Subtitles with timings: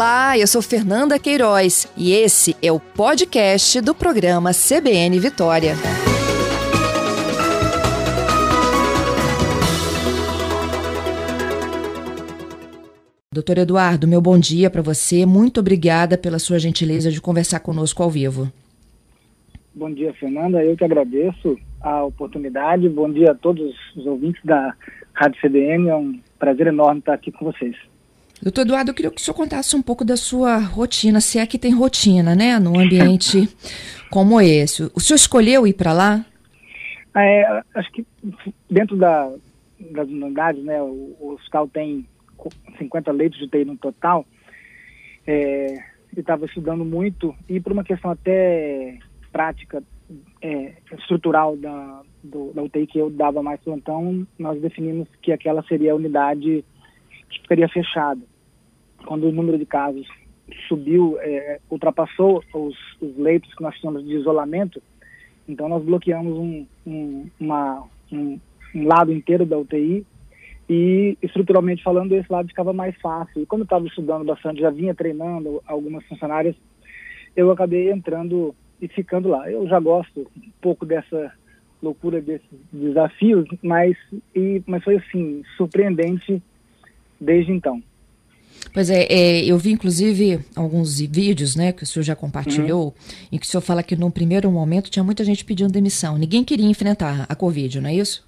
[0.00, 5.74] Olá, eu sou Fernanda Queiroz e esse é o podcast do programa CBN Vitória.
[13.30, 15.26] Doutor Eduardo, meu bom dia para você.
[15.26, 18.50] Muito obrigada pela sua gentileza de conversar conosco ao vivo.
[19.74, 20.64] Bom dia, Fernanda.
[20.64, 22.88] Eu que agradeço a oportunidade.
[22.88, 24.74] Bom dia a todos os ouvintes da
[25.12, 25.90] Rádio CBN.
[25.90, 27.76] É um prazer enorme estar aqui com vocês.
[28.42, 31.46] Doutor Eduardo, eu queria que o senhor contasse um pouco da sua rotina, se é
[31.46, 33.46] que tem rotina, né, num ambiente
[34.10, 34.84] como esse.
[34.94, 36.24] O senhor escolheu ir para lá?
[37.14, 38.06] É, acho que
[38.70, 39.30] dentro da,
[39.92, 42.06] das unidades, né, o, o hospital tem
[42.78, 44.24] 50 leitos de UTI no total.
[45.26, 45.74] É,
[46.16, 48.98] eu estava estudando muito e por uma questão até
[49.30, 49.82] prática,
[50.40, 55.62] é, estrutural da, do, da UTI que eu dava mais plantão, nós definimos que aquela
[55.64, 56.64] seria a unidade
[57.28, 58.29] que ficaria fechada
[59.04, 60.06] quando o número de casos
[60.68, 64.82] subiu, é, ultrapassou os, os, leitos que nós tínhamos de isolamento,
[65.48, 68.38] então nós bloqueamos um, um, uma, um,
[68.74, 70.04] um lado inteiro da UTI
[70.68, 73.42] e estruturalmente falando esse lado ficava mais fácil.
[73.42, 76.54] E quando eu estava estudando bastante, já vinha treinando algumas funcionárias,
[77.34, 79.50] eu acabei entrando e ficando lá.
[79.50, 81.32] Eu já gosto um pouco dessa
[81.82, 83.96] loucura desses desafios, mas
[84.66, 86.42] mas foi assim surpreendente
[87.20, 87.82] desde então.
[88.72, 92.92] Pois é, é, eu vi inclusive alguns vídeos, né, que o senhor já compartilhou, uhum.
[93.32, 96.16] em que o senhor fala que num primeiro momento tinha muita gente pedindo demissão.
[96.16, 98.26] Ninguém queria enfrentar a Covid, não é isso?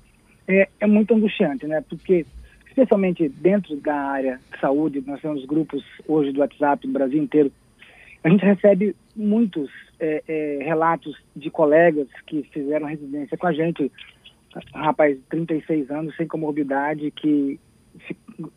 [0.48, 1.83] É, é muito angustiante, né?
[1.89, 2.27] Porque,
[2.67, 7.53] especialmente dentro da área de saúde, nós temos grupos hoje do WhatsApp do Brasil inteiro,
[8.25, 13.91] a gente recebe muitos é, é, relatos de colegas que fizeram residência com a gente,
[14.75, 17.59] rapaz, 36 anos, sem comorbidade, que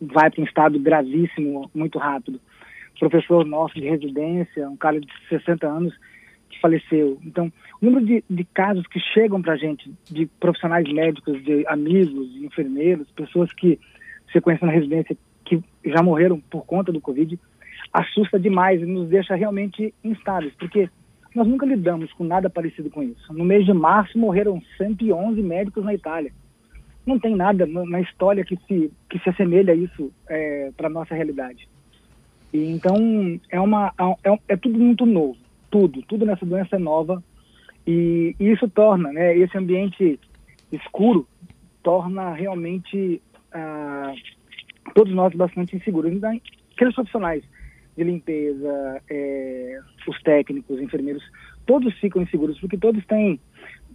[0.00, 2.40] vai para um estado gravíssimo muito rápido.
[2.98, 5.94] Professor nosso de residência, um cara de 60 anos,
[6.48, 7.18] que faleceu.
[7.24, 11.66] Então, o número de, de casos que chegam para a gente, de profissionais médicos, de
[11.66, 13.78] amigos, de enfermeiros, pessoas que
[14.30, 17.38] você conhece na residência, que já morreram por conta do Covid,
[17.92, 20.88] assusta demais e nos deixa realmente instáveis, porque
[21.34, 23.32] nós nunca lidamos com nada parecido com isso.
[23.32, 26.32] No mês de março morreram 111 médicos na Itália
[27.06, 31.14] não tem nada na história que se, que se assemelha a isso é, para nossa
[31.14, 31.68] realidade.
[32.52, 33.92] E, então, é, uma,
[34.24, 35.38] é, é, tudo muito novo,
[35.70, 37.22] tudo, tudo nessa doença é nova,
[37.86, 40.18] e, e isso torna, né, esse ambiente
[40.72, 41.26] escuro,
[41.82, 43.22] torna realmente
[43.52, 44.12] ah,
[44.94, 46.12] todos nós bastante inseguros.
[46.24, 47.44] Aqueles profissionais
[47.96, 51.22] de limpeza, é, os técnicos, enfermeiros,
[51.64, 53.40] todos ficam inseguros, porque todos têm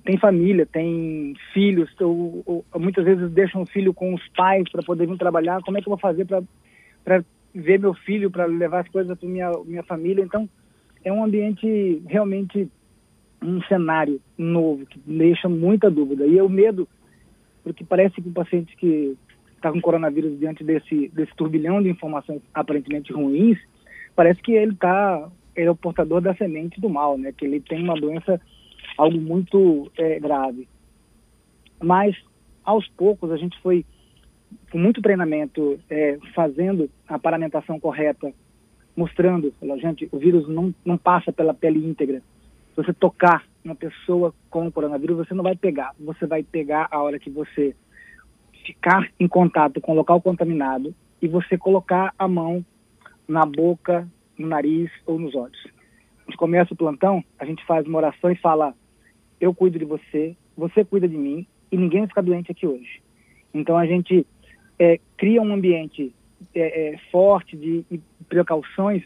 [0.04, 4.82] tem família, tem filhos, ou, ou, muitas vezes deixam o filho com os pais para
[4.82, 5.62] poder vir trabalhar.
[5.62, 7.24] Como é que eu vou fazer para
[7.54, 10.24] ver meu filho, para levar as coisas para minha minha família?
[10.24, 10.50] Então,
[11.04, 12.68] é um ambiente realmente
[13.44, 16.26] um cenário novo que deixa muita dúvida.
[16.26, 16.88] E o medo,
[17.64, 19.16] porque parece que o paciente que
[19.56, 23.60] está com coronavírus diante desse desse turbilhão de informações aparentemente ruins,
[24.16, 27.32] parece que ele está ele é o portador da semente do mal, né?
[27.32, 28.42] Que ele tem uma doença
[28.98, 30.68] algo muito é, grave.
[31.82, 32.16] Mas,
[32.64, 33.86] aos poucos, a gente foi,
[34.72, 38.32] com muito treinamento, é, fazendo a paramentação correta,
[38.96, 42.22] mostrando, gente, o vírus não, não passa pela pele íntegra.
[42.70, 45.94] Se você tocar uma pessoa com o coronavírus, você não vai pegar.
[46.00, 47.76] Você vai pegar a hora que você
[48.66, 52.66] ficar em contato com o local contaminado e você colocar a mão
[53.28, 55.62] na boca, no nariz ou nos olhos.
[56.32, 58.74] Gente começa o plantão, a gente faz uma oração e fala:
[59.40, 63.02] eu cuido de você, você cuida de mim e ninguém vai ficar doente aqui hoje.
[63.54, 64.26] Então a gente
[64.80, 66.16] é, cria um ambiente
[66.56, 69.04] é, é, forte de, de precauções,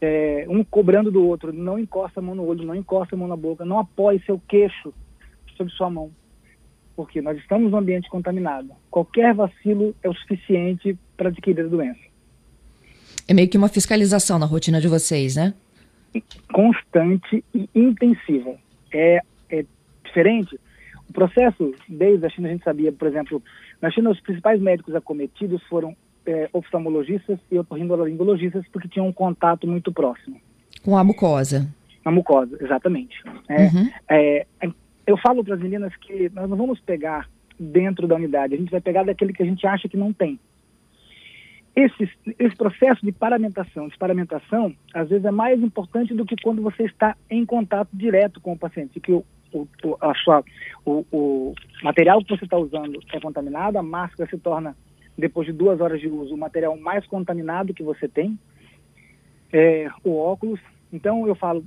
[0.00, 1.52] é, um cobrando do outro.
[1.52, 4.40] Não encosta a mão no olho, não encosta a mão na boca, não apoie seu
[4.46, 4.94] queixo
[5.56, 6.12] sobre sua mão,
[6.94, 8.70] porque nós estamos num ambiente contaminado.
[8.92, 12.14] Qualquer vacilo é o suficiente para adquirir a doença.
[13.26, 15.52] É meio que uma fiscalização na rotina de vocês, né?
[16.52, 18.54] Constante e intensiva.
[18.92, 19.20] É
[20.14, 20.58] diferente.
[21.08, 23.42] O processo, desde a China, a gente sabia, por exemplo,
[23.82, 29.66] na China os principais médicos acometidos foram é, oftalmologistas e otorrinolaringologistas porque tinham um contato
[29.66, 30.40] muito próximo.
[30.82, 31.68] Com a mucosa.
[32.04, 33.16] A mucosa, exatamente.
[33.48, 33.90] É, uhum.
[34.10, 34.46] é,
[35.06, 37.28] eu falo para as meninas que nós não vamos pegar
[37.58, 40.38] dentro da unidade, a gente vai pegar daquele que a gente acha que não tem.
[41.76, 46.62] Esse, esse processo de paramentação, de paramentação, às vezes é mais importante do que quando
[46.62, 49.66] você está em contato direto com o paciente, que o, o,
[50.00, 50.44] a sua,
[50.84, 54.76] o, o material que você está usando é contaminado, a máscara se torna,
[55.18, 58.38] depois de duas horas de uso, o material mais contaminado que você tem.
[59.54, 60.60] é, o óculos.
[60.92, 61.64] Então eu falo,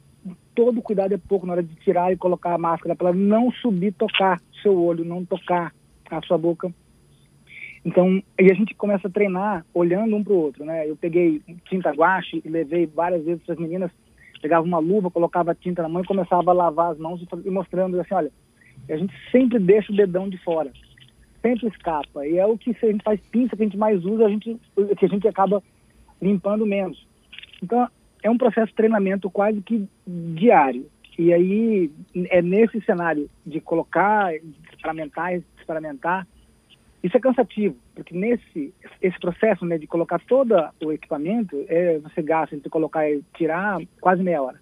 [0.54, 3.94] todo cuidado é pouco na hora de tirar e colocar a máscara para não subir,
[3.94, 5.74] tocar seu olho, não tocar
[6.12, 6.72] a sua boca.
[7.88, 10.86] Então, e a gente começa a treinar olhando um para o outro, né?
[10.86, 13.90] Eu peguei tinta guache e levei várias vezes para as meninas,
[14.42, 17.98] pegava uma luva, colocava tinta na mão e começava a lavar as mãos e mostrando
[18.02, 18.30] assim, olha,
[18.90, 20.70] a gente sempre deixa o dedão de fora,
[21.42, 22.28] sempre escapa.
[22.28, 24.60] E é o que a gente faz pinça que a gente mais usa, a gente,
[24.98, 25.64] que a gente acaba
[26.22, 27.08] limpando menos.
[27.64, 27.88] Então,
[28.22, 30.86] é um processo de treinamento quase que diário.
[31.18, 31.90] E aí,
[32.32, 36.28] é nesse cenário de colocar, de experimentar, experimentar,
[37.08, 42.22] isso é cansativo, porque nesse esse processo né, de colocar todo o equipamento, é, você
[42.22, 44.60] gasta entre colocar e tirar quase meia hora.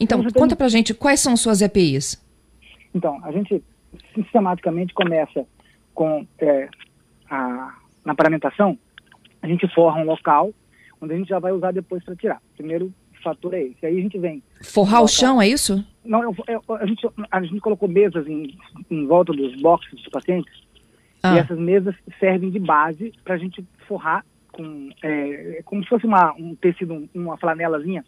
[0.00, 0.56] Então, então conta tem...
[0.56, 2.22] pra gente, quais são suas EPIs?
[2.94, 3.62] Então, a gente
[4.14, 5.46] sistematicamente começa
[5.92, 6.68] com é,
[7.30, 8.78] a, na paramentação,
[9.42, 10.52] a gente forra um local
[11.00, 12.40] onde a gente já vai usar depois para tirar.
[12.56, 12.92] Primeiro
[13.22, 13.84] fator é esse.
[13.84, 14.42] Aí a gente vem.
[14.62, 15.84] Forrar o chão, é isso?
[16.04, 18.56] Não, eu, eu, a, gente, a gente colocou mesas em,
[18.90, 20.63] em volta dos boxes dos pacientes
[21.24, 21.34] ah.
[21.34, 24.22] E essas mesas servem de base para a gente forrar
[24.52, 28.04] com é, como se fosse uma, um tecido, uma flanelazinha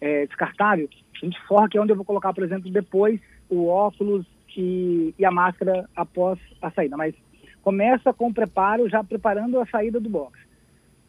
[0.00, 0.88] é, descartável.
[1.20, 4.24] A gente forra, que é onde eu vou colocar, por exemplo, depois o óculos
[4.56, 6.96] e, e a máscara após a saída.
[6.96, 7.14] Mas
[7.60, 10.38] começa com o preparo, já preparando a saída do box.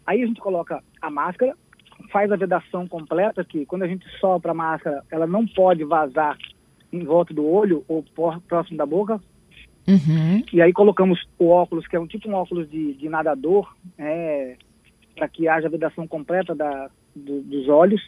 [0.06, 1.56] Aí a gente coloca a máscara,
[2.12, 6.38] faz a vedação completa, que quando a gente sopra a máscara, ela não pode vazar
[6.92, 8.04] em volta do olho ou
[8.46, 9.22] próximo da boca,
[9.90, 10.44] Uhum.
[10.54, 14.56] E aí colocamos o óculos, que é um tipo um óculos de, de nadador, é,
[15.16, 18.00] para que haja a vedação completa da, do, dos olhos,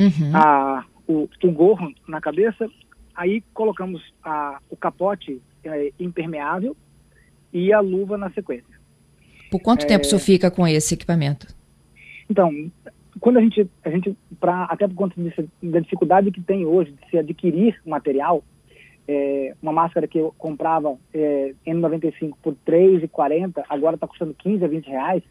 [0.00, 0.34] uhum.
[0.34, 2.68] a, o, o, gorro na cabeça,
[3.14, 6.76] aí colocamos a, o capote é, impermeável
[7.52, 8.80] e a luva na sequência.
[9.48, 11.46] Por quanto é, tempo senhor fica com esse equipamento?
[12.28, 12.50] Então,
[13.20, 15.14] quando a gente, a gente pra, até por conta
[15.62, 18.42] da dificuldade que tem hoje de se adquirir material,
[19.06, 24.68] é, uma máscara que eu comprava é, N95 por R$3,40, agora está custando 15 a
[24.68, 25.22] 20 reais,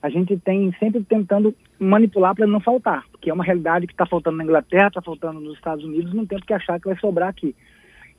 [0.00, 4.04] a gente tem sempre tentando manipular para não faltar, porque é uma realidade que está
[4.04, 7.28] faltando na Inglaterra, está faltando nos Estados Unidos, não tem que achar que vai sobrar
[7.28, 7.54] aqui.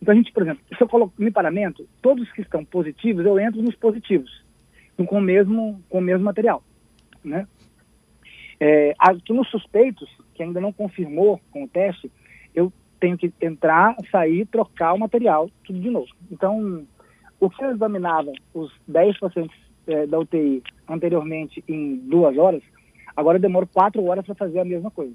[0.02, 3.40] Então a gente, por exemplo, se eu coloco no paramento, todos que estão positivos, eu
[3.40, 4.44] entro nos positivos,
[4.98, 6.64] com o mesmo, com o mesmo material,
[7.24, 7.48] né?
[8.60, 12.10] É, aqui nos suspeitos, que ainda não confirmou com o teste,
[12.56, 12.72] eu
[13.04, 16.08] tenho que entrar, sair, trocar o material, tudo de novo.
[16.32, 16.86] Então,
[17.38, 22.62] o que eu examinava os 10 pacientes é, da UTI anteriormente em duas horas,
[23.14, 25.12] agora eu demoro quatro horas para fazer a mesma coisa.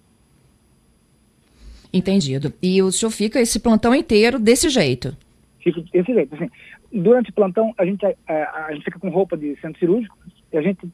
[1.91, 2.53] Entendido.
[2.63, 5.17] E o senhor fica esse plantão inteiro desse jeito?
[5.61, 6.35] Fico desse jeito.
[6.35, 6.51] Assim,
[6.93, 10.15] durante o plantão, a gente, a, é, a gente fica com roupa de centro cirúrgico,
[10.53, 10.87] e a gente,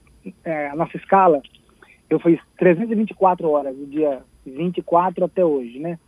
[0.45, 1.43] é, a nossa escala,
[2.09, 5.99] eu fiz 324 horas, do dia 24 até hoje, né?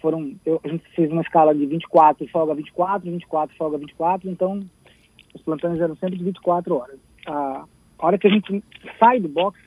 [0.00, 4.60] Foram, eu, a gente fez uma escala de 24 folga 24, 24 folga 24, então
[5.34, 6.98] os plantões eram sempre de 24 horas.
[7.26, 7.64] A,
[7.98, 8.62] hora que a gente
[8.98, 9.58] sai do box,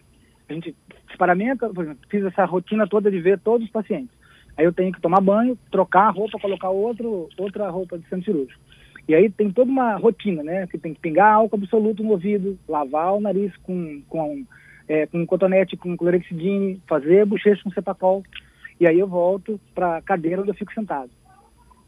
[0.47, 0.75] a gente
[1.17, 4.17] paramenta, por exemplo, fiz essa rotina toda de ver todos os pacientes.
[4.57, 8.25] Aí eu tenho que tomar banho, trocar a roupa, colocar outro, outra roupa de centro
[8.25, 8.59] cirúrgico.
[9.07, 10.67] E aí tem toda uma rotina, né?
[10.67, 14.45] Que tem que pingar álcool absoluto no ouvido, lavar o nariz com, com,
[14.87, 18.23] é, com cotonete, com clorexidine, fazer bochecha com cepacol
[18.79, 21.09] e aí eu volto para a cadeira onde eu fico sentado.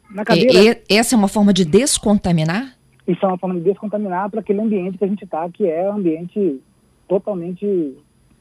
[0.10, 2.76] Na cadeira, e, essa é uma forma de descontaminar?
[3.08, 5.90] Isso é uma forma de descontaminar para aquele ambiente que a gente está, que é
[5.90, 6.62] um ambiente
[7.08, 7.98] totalmente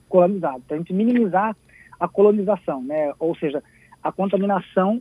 [0.09, 0.63] colonizado.
[0.67, 1.57] Para a gente minimizar
[1.99, 3.13] a colonização, né?
[3.19, 3.63] ou seja,
[4.03, 5.01] a contaminação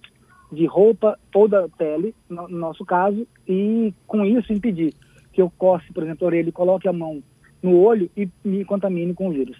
[0.51, 4.93] de roupa ou da pele, no, no nosso caso, e com isso impedir
[5.31, 7.21] que eu coce, por exemplo, a orelha e coloque a mão
[7.61, 9.57] no olho e me contamine com o vírus.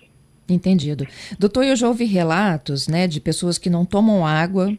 [0.53, 1.05] Entendido.
[1.37, 4.75] Doutor, eu já ouvi relatos né, de pessoas que não tomam água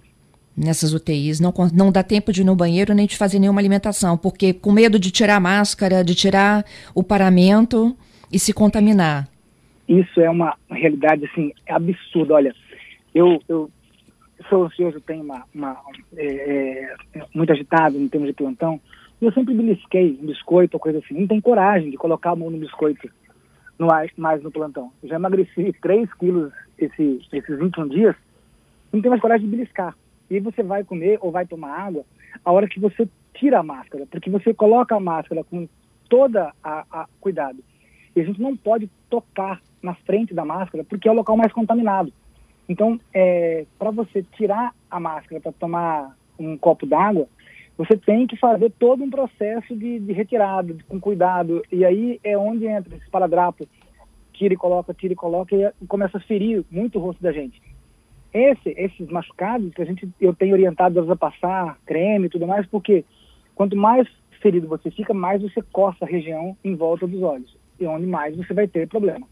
[0.56, 4.16] nessas UTIs, não, não dá tempo de ir no banheiro nem de fazer nenhuma alimentação,
[4.18, 7.96] porque com medo de tirar a máscara, de tirar o paramento
[8.32, 9.28] e se contaminar.
[9.88, 12.34] Isso é uma realidade assim absurda.
[12.34, 12.54] Olha,
[13.14, 13.70] eu, eu
[14.48, 15.76] sou ansioso, tenho uma, uma
[16.16, 18.80] é, é, muito agitado em termos de plantão,
[19.20, 21.14] e eu sempre belisquei um biscoito ou coisa assim.
[21.14, 23.10] Não tem coragem de colocar a mão no biscoito
[23.80, 24.92] no, mais no plantão.
[25.02, 28.14] Eu já emagreci 3 quilos esse, esses 21 dias,
[28.92, 29.96] não tem mais coragem de beliscar.
[30.30, 32.04] E você vai comer ou vai tomar água
[32.44, 35.66] a hora que você tira a máscara, porque você coloca a máscara com
[36.08, 37.58] toda a, a cuidado.
[38.14, 41.52] E a gente não pode tocar na frente da máscara porque é o local mais
[41.52, 42.12] contaminado.
[42.68, 47.26] Então, é, para você tirar a máscara para tomar um copo d'água,
[47.76, 51.62] você tem que fazer todo um processo de, de retirada, de, com cuidado.
[51.72, 53.66] E aí é onde entra esse paradrapo,
[54.32, 57.60] tira e coloca, tira e coloca, e começa a ferir muito o rosto da gente.
[58.32, 62.46] esse, esses machucados que a gente, eu tenho orientado elas a passar creme e tudo
[62.46, 63.04] mais, porque
[63.54, 64.08] quanto mais
[64.40, 68.36] ferido você fica, mais você coça a região em volta dos olhos, e onde mais
[68.36, 69.26] você vai ter problema.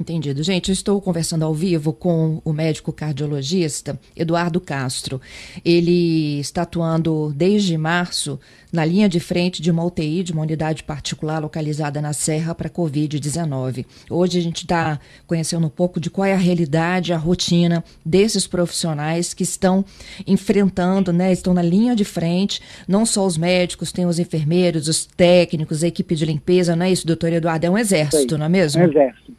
[0.00, 0.42] Entendido.
[0.42, 5.20] Gente, eu estou conversando ao vivo com o médico cardiologista Eduardo Castro.
[5.62, 8.40] Ele está atuando desde março
[8.72, 12.70] na linha de frente de uma UTI, de uma unidade particular localizada na Serra para
[12.70, 13.84] Covid-19.
[14.08, 18.46] Hoje a gente está conhecendo um pouco de qual é a realidade, a rotina desses
[18.46, 19.84] profissionais que estão
[20.26, 25.04] enfrentando, né, estão na linha de frente, não só os médicos, tem os enfermeiros, os
[25.04, 27.66] técnicos, a equipe de limpeza, não é isso, doutor Eduardo?
[27.66, 28.80] É um exército, não é mesmo?
[28.80, 29.30] É um exército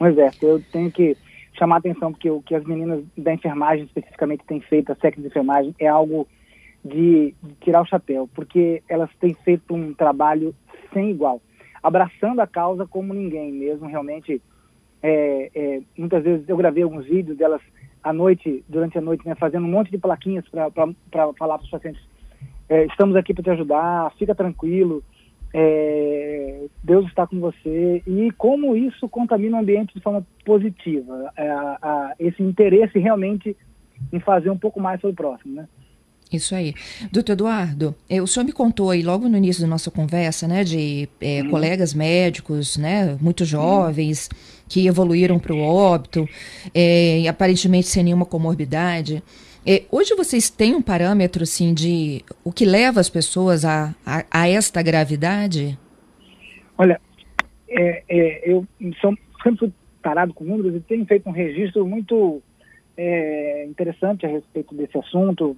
[0.00, 0.46] um exército.
[0.46, 1.16] Eu tenho que
[1.52, 5.24] chamar a atenção porque o que as meninas da enfermagem especificamente têm feito, a técnicas
[5.24, 6.26] de enfermagem, é algo
[6.84, 10.54] de, de, tirar o chapéu, porque elas têm feito um trabalho
[10.92, 11.40] sem igual,
[11.82, 14.40] abraçando a causa como ninguém mesmo, realmente.
[15.02, 17.62] É, é, muitas vezes eu gravei alguns vídeos delas
[18.02, 20.70] à noite, durante a noite, né, fazendo um monte de plaquinhas para
[21.38, 22.02] falar para os pacientes:
[22.68, 25.02] é, estamos aqui para te ajudar, fica tranquilo,
[25.52, 31.50] é, Deus está com você e como isso contamina o ambiente de forma positiva, é,
[31.50, 33.56] a, esse interesse realmente
[34.12, 35.68] em fazer um pouco mais pelo próximo, né?
[36.32, 36.74] Isso aí.
[37.10, 40.62] Doutor Eduardo, é, o senhor me contou aí logo no início da nossa conversa, né,
[40.62, 41.50] de é, uhum.
[41.50, 44.38] colegas médicos, né, muito jovens, uhum.
[44.68, 46.28] que evoluíram para o óbito,
[46.72, 49.22] é, aparentemente sem nenhuma comorbidade.
[49.66, 54.24] É, hoje vocês têm um parâmetro assim de o que leva as pessoas a, a,
[54.30, 55.78] a esta gravidade?
[56.78, 56.98] Olha,
[57.68, 58.66] é, é, eu
[59.00, 62.42] sou, sempre parado com números e tenho feito um registro muito
[62.96, 65.54] é, interessante a respeito desse assunto.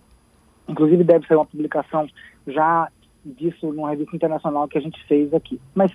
[0.69, 2.09] Inclusive deve ser uma publicação
[2.47, 2.89] já
[3.25, 5.61] disso numa revista internacional que a gente fez aqui.
[5.75, 5.93] Mas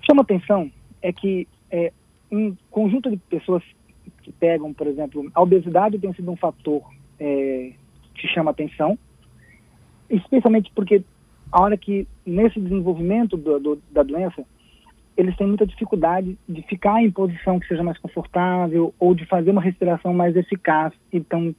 [0.00, 0.70] chama atenção
[1.02, 1.92] é que é,
[2.32, 3.62] um conjunto de pessoas
[4.26, 6.82] que pegam, por exemplo, a obesidade tem sido um fator
[7.20, 7.70] é,
[8.12, 8.98] que chama atenção,
[10.10, 11.04] especialmente porque
[11.52, 14.44] a hora que nesse desenvolvimento do, do, da doença
[15.16, 19.52] eles têm muita dificuldade de ficar em posição que seja mais confortável ou de fazer
[19.52, 20.92] uma respiração mais eficaz.
[21.10, 21.54] Então,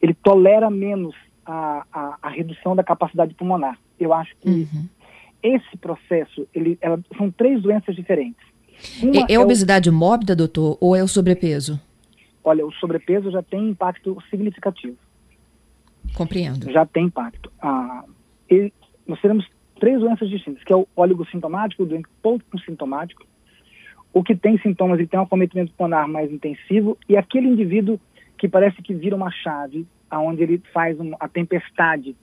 [0.00, 1.14] ele tolera menos
[1.44, 3.78] a, a, a redução da capacidade pulmonar.
[3.98, 4.88] Eu acho que uhum.
[5.42, 8.42] esse processo, ele, ela, são três doenças diferentes.
[9.28, 9.92] É, é, obesidade o...
[9.92, 11.78] mórbida, doutor, ou é o sobrepeso?
[12.42, 14.96] Olha, o sobrepeso já tem impacto significativo.
[16.14, 16.70] Compreendo.
[16.72, 17.52] Já tem impacto.
[17.60, 18.04] Ah,
[18.50, 18.72] e
[19.06, 19.46] nós teremos
[19.78, 20.86] três doenças distintas, que é o
[21.30, 23.24] sintomático, o doente pouco sintomático,
[24.12, 27.98] o que tem sintomas e tem um acometimento pulmonar mais intensivo, e aquele indivíduo
[28.36, 32.16] que parece que vira uma chave, aonde ele faz uma, a tempestade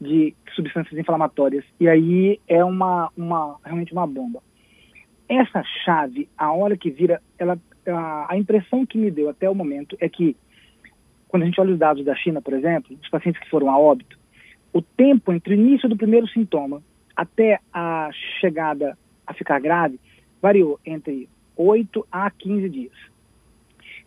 [0.00, 4.42] de substâncias inflamatórias, e aí é uma, uma realmente uma bomba.
[5.28, 9.96] Essa chave, a hora que vira, ela a, impressão que me deu até o momento
[10.00, 10.36] é que,
[11.28, 13.78] quando a gente olha os dados da China, por exemplo, dos pacientes que foram a
[13.78, 14.18] óbito,
[14.72, 16.82] o tempo entre o início do primeiro sintoma
[17.16, 18.10] até a
[18.40, 19.98] chegada a ficar grave
[20.42, 22.92] variou entre 8 a 15 dias.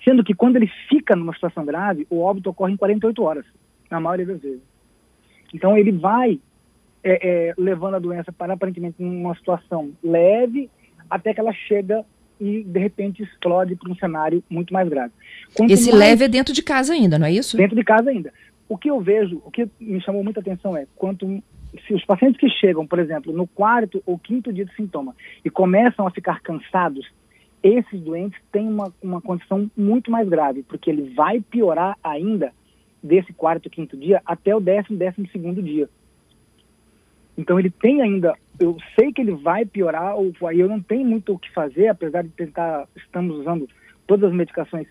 [0.03, 3.46] Sendo que quando ele fica numa situação grave, o óbito ocorre em 48 horas,
[3.89, 4.62] na maioria das vezes.
[5.53, 6.39] Então ele vai
[7.03, 10.69] é, é, levando a doença para aparentemente uma situação leve
[11.10, 12.05] até que ela chega
[12.39, 15.12] e de repente explode para um cenário muito mais grave.
[15.53, 16.00] Quanto Esse mais...
[16.00, 17.58] leve é dentro de casa ainda, não é isso?
[17.58, 18.34] Dentro de casa ainda.
[18.70, 21.41] O que eu vejo, o que me chamou muita atenção é quanto
[21.86, 25.50] se os pacientes que chegam, por exemplo, no quarto ou quinto dia de sintoma e
[25.50, 27.08] começam a ficar cansados,
[27.62, 32.51] esses doentes têm uma, uma condição muito mais grave, porque ele vai piorar ainda
[33.01, 35.89] desse quarto, quinto dia até o décimo, décimo segundo dia.
[37.38, 41.34] Então ele tem ainda, eu sei que ele vai piorar, ou eu não tenho muito
[41.34, 43.70] o que fazer, apesar de tentar, estamos usando
[44.08, 44.88] todas as medicações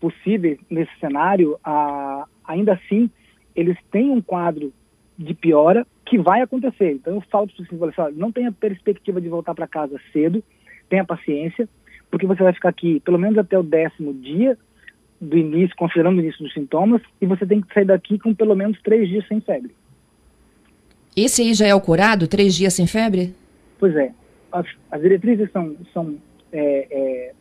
[0.00, 3.10] possíveis nesse cenário, a, ainda assim
[3.54, 4.72] eles têm um quadro
[5.18, 6.92] de piora que vai acontecer.
[6.92, 10.42] Então eu falo para os assim, não tenha perspectiva de voltar para casa cedo,
[10.88, 11.68] tenha paciência,
[12.10, 14.56] porque você vai ficar aqui pelo menos até o décimo dia
[15.20, 18.54] do início, considerando o início dos sintomas, e você tem que sair daqui com pelo
[18.54, 19.72] menos três dias sem febre.
[21.16, 22.28] Esse aí já é o curado?
[22.28, 23.34] Três dias sem febre?
[23.78, 24.12] Pois é.
[24.52, 26.16] As, as diretrizes são, são
[26.52, 27.32] é, é,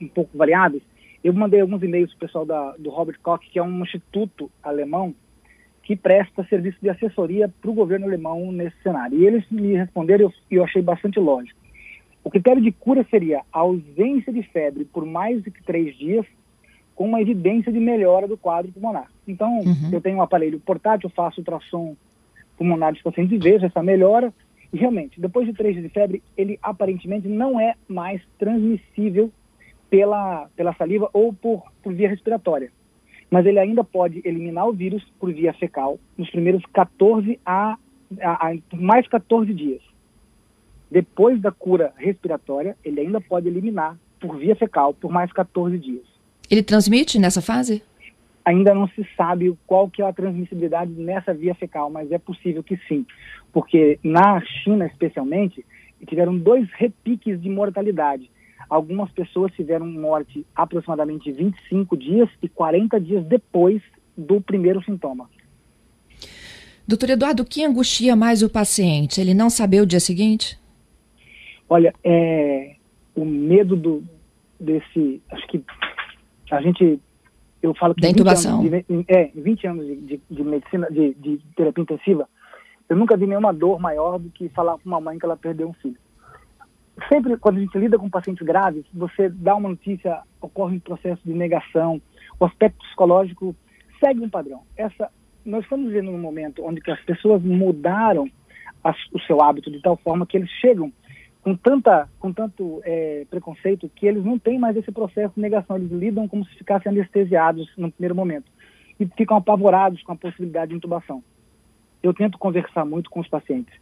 [0.00, 0.82] um pouco variadas.
[1.22, 4.50] Eu mandei alguns e-mails para o pessoal da, do Robert Koch, que é um instituto
[4.62, 5.14] alemão
[5.82, 9.18] que presta serviço de assessoria para o governo alemão nesse cenário.
[9.18, 11.58] E eles me responderam e eu, eu achei bastante lógico.
[12.22, 16.26] O critério de cura seria a ausência de febre por mais de três dias,
[16.94, 19.10] com uma evidência de melhora do quadro pulmonar.
[19.26, 19.90] Então, uhum.
[19.92, 21.96] eu tenho um aparelho portátil, faço ultrassom
[22.58, 24.34] pulmonar dos pacientes e vejo essa melhora.
[24.72, 29.32] E realmente, depois de três dias de febre, ele aparentemente não é mais transmissível
[29.88, 32.70] pela, pela saliva ou por, por via respiratória.
[33.30, 37.76] mas ele ainda pode eliminar o vírus por via fecal nos primeiros 14 a,
[38.20, 39.82] a, a mais 14 dias.
[40.90, 46.04] Depois da cura respiratória, ele ainda pode eliminar por via fecal por mais 14 dias.
[46.50, 47.82] Ele transmite nessa fase?
[48.48, 52.62] Ainda não se sabe qual que é a transmissibilidade nessa via fecal, mas é possível
[52.62, 53.04] que sim,
[53.52, 55.62] porque na China especialmente
[56.06, 58.30] tiveram dois repiques de mortalidade.
[58.70, 63.82] Algumas pessoas tiveram morte aproximadamente 25 dias e 40 dias depois
[64.16, 65.28] do primeiro sintoma.
[66.86, 69.20] Doutor Eduardo, o que angustia mais o paciente?
[69.20, 70.58] Ele não saber o dia seguinte?
[71.68, 72.76] Olha, é,
[73.14, 74.02] o medo do,
[74.58, 75.20] desse.
[75.30, 75.62] Acho que
[76.50, 76.98] a gente.
[77.62, 78.00] Eu falo que.
[78.00, 78.62] Da intubação.
[78.62, 82.28] 20 anos de, é, 20 anos de, de, de medicina, de, de, terapia intensiva,
[82.88, 85.68] eu nunca vi nenhuma dor maior do que falar com uma mãe que ela perdeu
[85.68, 85.96] um filho.
[87.08, 91.20] Sempre quando a gente lida com pacientes graves, você dá uma notícia, ocorre um processo
[91.24, 92.00] de negação,
[92.40, 93.54] o aspecto psicológico
[94.02, 94.62] segue um padrão.
[94.76, 95.10] Essa,
[95.44, 98.28] nós estamos vivendo num momento onde que as pessoas mudaram
[98.82, 100.92] as, o seu hábito de tal forma que eles chegam
[101.48, 105.76] com, tanta, com tanto é, preconceito que eles não têm mais esse processo de negação,
[105.76, 108.52] eles lidam como se ficassem anestesiados no primeiro momento
[109.00, 111.24] e ficam apavorados com a possibilidade de intubação.
[112.02, 113.72] Eu tento conversar muito com os pacientes,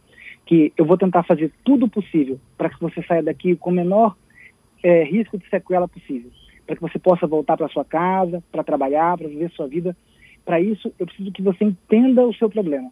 [0.45, 4.15] que eu vou tentar fazer tudo possível para que você saia daqui com o menor
[4.81, 6.31] é, risco de sequela possível,
[6.65, 9.93] para que você possa voltar para sua casa, para trabalhar, para viver sua vida.
[10.45, 12.89] Para isso, eu preciso que você entenda o seu problema.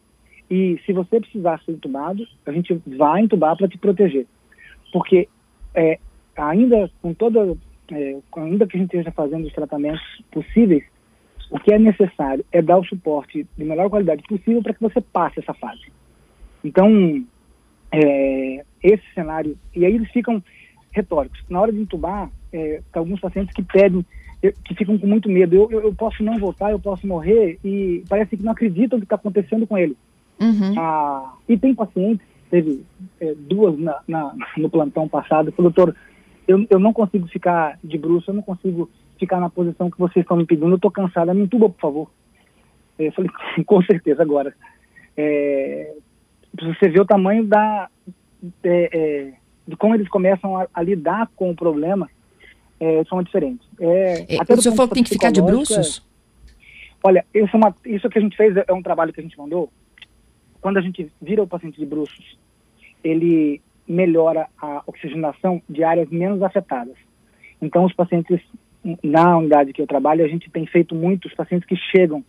[0.51, 4.27] E se você precisar ser entubado, a gente vai entubar para te proteger
[4.96, 5.28] porque
[5.74, 6.00] é,
[6.38, 7.54] ainda com toda,
[7.92, 10.86] é, ainda que a gente esteja fazendo os tratamentos possíveis,
[11.52, 15.02] o que é necessário é dar o suporte de melhor qualidade possível para que você
[15.02, 15.92] passe essa fase.
[16.64, 17.25] Então,
[17.92, 20.42] é, esse cenário, e aí eles ficam
[20.94, 21.44] retóricos.
[21.50, 24.06] Na hora de entubar, é, alguns pacientes que pedem,
[24.64, 25.58] que ficam com muito medo.
[25.58, 29.01] Eu, eu, eu, posso não voltar, eu posso morrer, e parece que não acreditam o
[29.01, 29.98] que está acontecendo com ele.
[30.40, 30.79] Uhum.
[30.79, 32.85] Ah, e tem pacientes teve
[33.20, 35.94] é, duas na, na, no plantão passado, falou, doutor,
[36.48, 38.89] eu, eu não consigo ficar de bruxo, eu não consigo
[39.20, 42.11] ficar na posição que vocês estão me pedindo, eu estou cansada, me entuba, por favor.
[42.98, 43.29] Eu falei,
[43.65, 44.55] com certeza, agora.
[45.18, 45.96] É,
[46.57, 47.89] você vê o tamanho da,
[48.63, 49.33] é, é,
[49.68, 52.09] de como eles começam a, a lidar com o problema,
[52.79, 53.68] é, são diferentes.
[53.81, 56.05] É, é o senhor falou que tem que ficar de bruxos?
[57.03, 59.37] olha, isso, é uma, isso que a gente fez é um trabalho que a gente
[59.37, 59.70] mandou,
[60.61, 62.39] quando a gente vira o paciente de bruxos,
[63.05, 66.96] ele melhora a oxigenação de áreas menos afetadas.
[67.61, 68.41] Então, os pacientes,
[69.03, 72.24] na unidade que eu trabalho, a gente tem feito muito, os pacientes que chegam,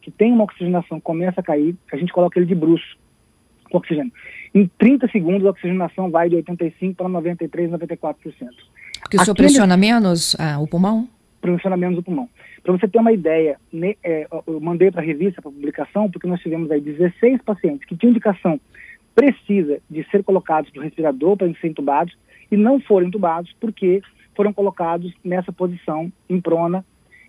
[0.00, 2.96] que tem uma oxigenação, começa a cair, a gente coloca ele de bruxo,
[3.70, 4.12] com oxigênio.
[4.54, 8.14] Em 30 segundos, a oxigenação vai de 85% para 93%, 94%.
[9.00, 11.08] Porque o senhor pressiona menos ah, o pulmão?
[11.40, 12.28] Pressiona menos o pulmão.
[12.62, 13.58] Para você ter uma ideia,
[14.02, 17.94] é, eu mandei para a revista, para publicação, porque nós tivemos aí 16 pacientes que
[17.94, 18.58] tinham indicação
[19.14, 22.16] precisa de ser colocados no respirador para ser entubados
[22.50, 24.02] e não foram entubados porque
[24.34, 26.84] foram colocados nessa posição em prona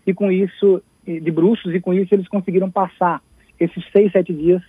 [0.06, 3.22] e com isso, de bruxos, e com isso eles conseguiram passar
[3.60, 4.62] esses seis, sete dias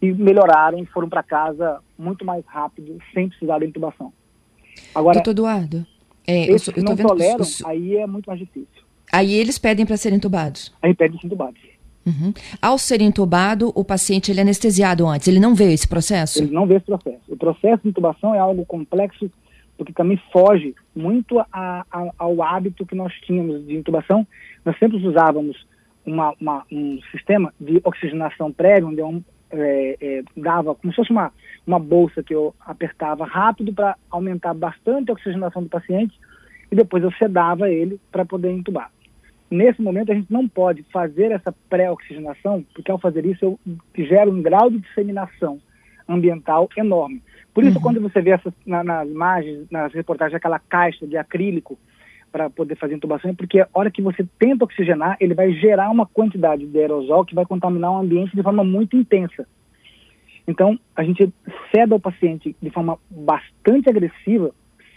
[0.00, 4.12] e melhoraram e foram para casa muito mais rápido, sem precisar da intubação.
[4.94, 5.86] Agora, Doutor Eduardo,
[6.26, 8.82] é, eu, eu não toleram, aí é muito mais difícil.
[9.12, 10.72] Aí eles pedem para serem entubados?
[10.80, 11.60] Aí pedem ser entubados.
[12.10, 12.32] Uhum.
[12.60, 16.42] Ao ser entubado, o paciente ele é anestesiado antes, ele não vê esse processo?
[16.42, 17.20] Ele não vê esse processo.
[17.28, 19.30] O processo de intubação é algo complexo,
[19.76, 24.26] porque também foge muito a, a, ao hábito que nós tínhamos de intubação.
[24.64, 25.56] Nós sempre usávamos
[26.04, 31.10] uma, uma, um sistema de oxigenação prévia, onde eu é, é, dava como se fosse
[31.10, 31.32] uma,
[31.66, 36.18] uma bolsa que eu apertava rápido para aumentar bastante a oxigenação do paciente
[36.70, 38.90] e depois eu sedava ele para poder intubar.
[39.50, 43.58] Nesse momento, a gente não pode fazer essa pré-oxigenação, porque ao fazer isso, eu
[43.96, 45.60] gero um grau de disseminação
[46.08, 47.20] ambiental enorme.
[47.52, 47.82] Por isso, uhum.
[47.82, 51.76] quando você vê essas, na, nas imagens, nas reportagens, aquela caixa de acrílico
[52.30, 55.90] para poder fazer intubação, é porque a hora que você tenta oxigenar, ele vai gerar
[55.90, 59.48] uma quantidade de aerosol que vai contaminar o ambiente de forma muito intensa.
[60.46, 61.32] Então, a gente
[61.74, 64.52] ceda o paciente de forma bastante agressiva,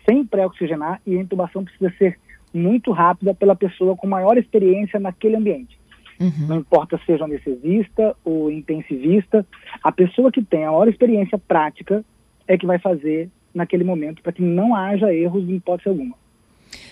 [0.07, 2.19] sem pré-oxigenar, e a intubação precisa ser
[2.53, 5.77] muito rápida pela pessoa com maior experiência naquele ambiente.
[6.19, 6.47] Uhum.
[6.47, 9.45] Não importa seja anestesista ou intensivista,
[9.83, 12.03] a pessoa que tem a maior experiência prática
[12.47, 16.15] é que vai fazer naquele momento para que não haja erros em hipótese alguma.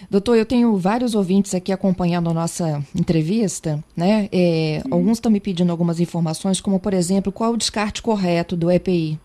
[0.10, 4.30] Doutor, eu tenho vários ouvintes aqui acompanhando a nossa entrevista, né?
[4.32, 4.96] É, uhum.
[4.96, 9.20] Alguns estão me pedindo algumas informações, como por exemplo, qual o descarte correto do EPI?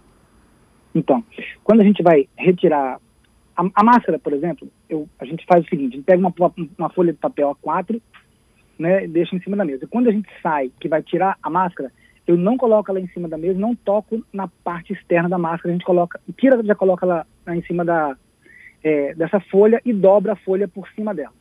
[0.94, 1.22] Então,
[1.62, 2.99] quando a gente vai retirar
[3.57, 6.33] a, a máscara, por exemplo, eu, a gente faz o seguinte, a gente pega uma,
[6.79, 8.01] uma folha de papel A4
[8.79, 9.87] né, deixo em cima da mesa.
[9.87, 11.90] Quando a gente sai, que vai tirar a máscara,
[12.27, 15.71] eu não coloco ela em cima da mesa, não toco na parte externa da máscara,
[15.71, 18.16] a gente coloca, tira, já coloca ela em cima da,
[18.83, 21.33] é, dessa folha e dobra a folha por cima dela.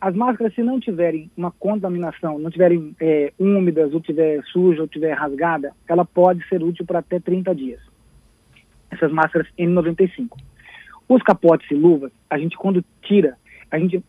[0.00, 4.86] As máscaras, se não tiverem uma contaminação, não tiverem é, úmidas, ou tiver suja, ou
[4.86, 7.80] tiver rasgada, ela pode ser útil por até 30 dias.
[8.90, 10.28] Essas máscaras N95.
[11.14, 13.36] Os capotes e luvas, a gente quando tira,
[13.70, 14.02] a gente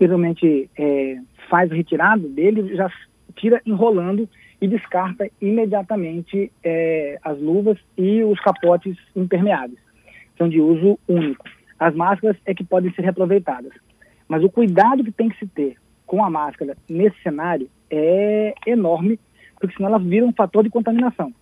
[0.00, 1.16] geralmente é,
[1.48, 2.90] faz a retirada dele, já
[3.36, 4.28] tira enrolando
[4.60, 9.78] e descarta imediatamente é, as luvas e os capotes impermeáveis.
[10.36, 11.44] São de uso único.
[11.78, 13.72] As máscaras é que podem ser reaproveitadas.
[14.26, 19.16] Mas o cuidado que tem que se ter com a máscara nesse cenário é enorme,
[19.60, 21.32] porque senão ela vira um fator de contaminação.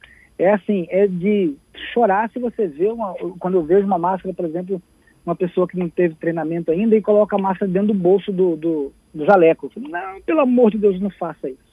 [0.41, 1.55] É assim, é de
[1.93, 4.83] chorar se você vê uma, quando eu vejo uma máscara, por exemplo,
[5.25, 8.57] uma pessoa que não teve treinamento ainda e coloca a máscara dentro do bolso do,
[8.57, 9.71] do, do jaleco.
[9.77, 11.71] Não, pelo amor de Deus, não faça isso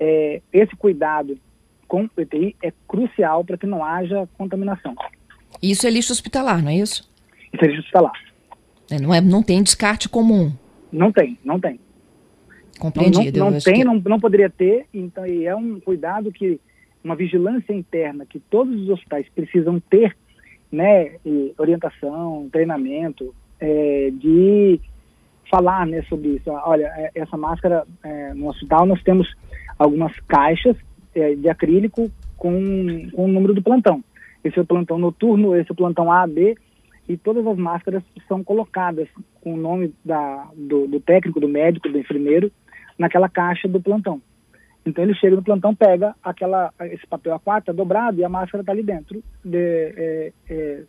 [0.00, 1.38] é, esse cuidado
[1.86, 4.94] com o ETI é crucial para que não haja contaminação.
[5.62, 7.08] Isso é lixo hospitalar, não é isso?
[7.52, 8.12] Isso é lixo hospitalar.
[8.90, 10.52] É, não, é, não tem descarte comum?
[10.90, 11.78] Não tem, não tem.
[12.78, 13.38] Compreendido.
[13.38, 13.84] Não, não, não tem, que...
[13.84, 16.58] não, não poderia ter, então e é um cuidado que,
[17.02, 20.16] uma vigilância interna que todos os hospitais precisam ter,
[20.70, 21.16] né,
[21.58, 24.80] orientação, treinamento, é, de
[25.50, 26.50] falar, né, sobre isso.
[26.50, 29.28] Olha, é, essa máscara é, no hospital nós temos
[29.78, 30.76] algumas caixas
[31.14, 34.02] é, de acrílico com, com o número do plantão.
[34.44, 36.56] Esse é o plantão noturno, esse é o plantão A, B,
[37.08, 39.08] e todas as máscaras são colocadas
[39.40, 42.50] com o nome da, do, do técnico, do médico, do enfermeiro,
[42.98, 44.22] naquela caixa do plantão.
[44.90, 48.62] Então ele chega no plantão, pega aquela, esse papel A4 tá dobrado e a máscara
[48.62, 50.82] está ali dentro, de, é, é,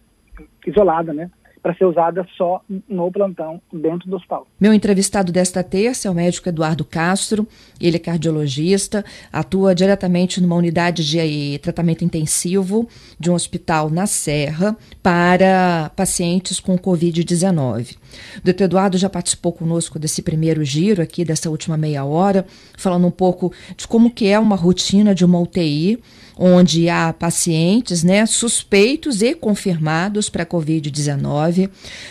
[0.65, 1.29] isolada, né?
[1.61, 4.47] Para ser usada só no plantão dentro do hospital.
[4.59, 7.47] Meu entrevistado desta terça é o médico Eduardo Castro,
[7.79, 12.87] ele é cardiologista, atua diretamente numa unidade de tratamento intensivo
[13.19, 17.95] de um hospital na Serra para pacientes com Covid-19.
[18.37, 22.45] O doutor Eduardo já participou conosco desse primeiro giro aqui, dessa última meia hora,
[22.77, 25.99] falando um pouco de como que é uma rotina de uma UTI,
[26.37, 31.50] onde há pacientes né, suspeitos e confirmados para Covid-19.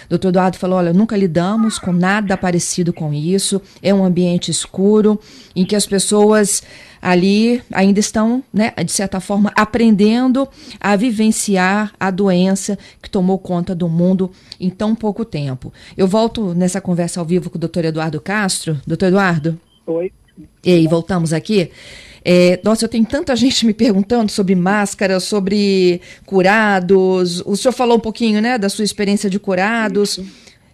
[0.08, 5.20] Doutor Eduardo falou: olha, nunca lidamos com nada parecido com isso, é um ambiente escuro
[5.54, 6.62] em que as pessoas
[7.02, 10.46] ali ainda estão, né, de certa forma, aprendendo
[10.78, 15.72] a vivenciar a doença que tomou conta do mundo em tão pouco tempo.
[15.96, 18.78] Eu volto nessa conversa ao vivo com o doutor Eduardo Castro.
[18.86, 19.58] Doutor Eduardo?
[19.86, 20.12] Oi.
[20.64, 21.70] E voltamos aqui.
[22.24, 27.40] É, nossa, eu tenho tanta gente me perguntando sobre máscara, sobre curados.
[27.46, 30.18] O senhor falou um pouquinho, né, da sua experiência de curados.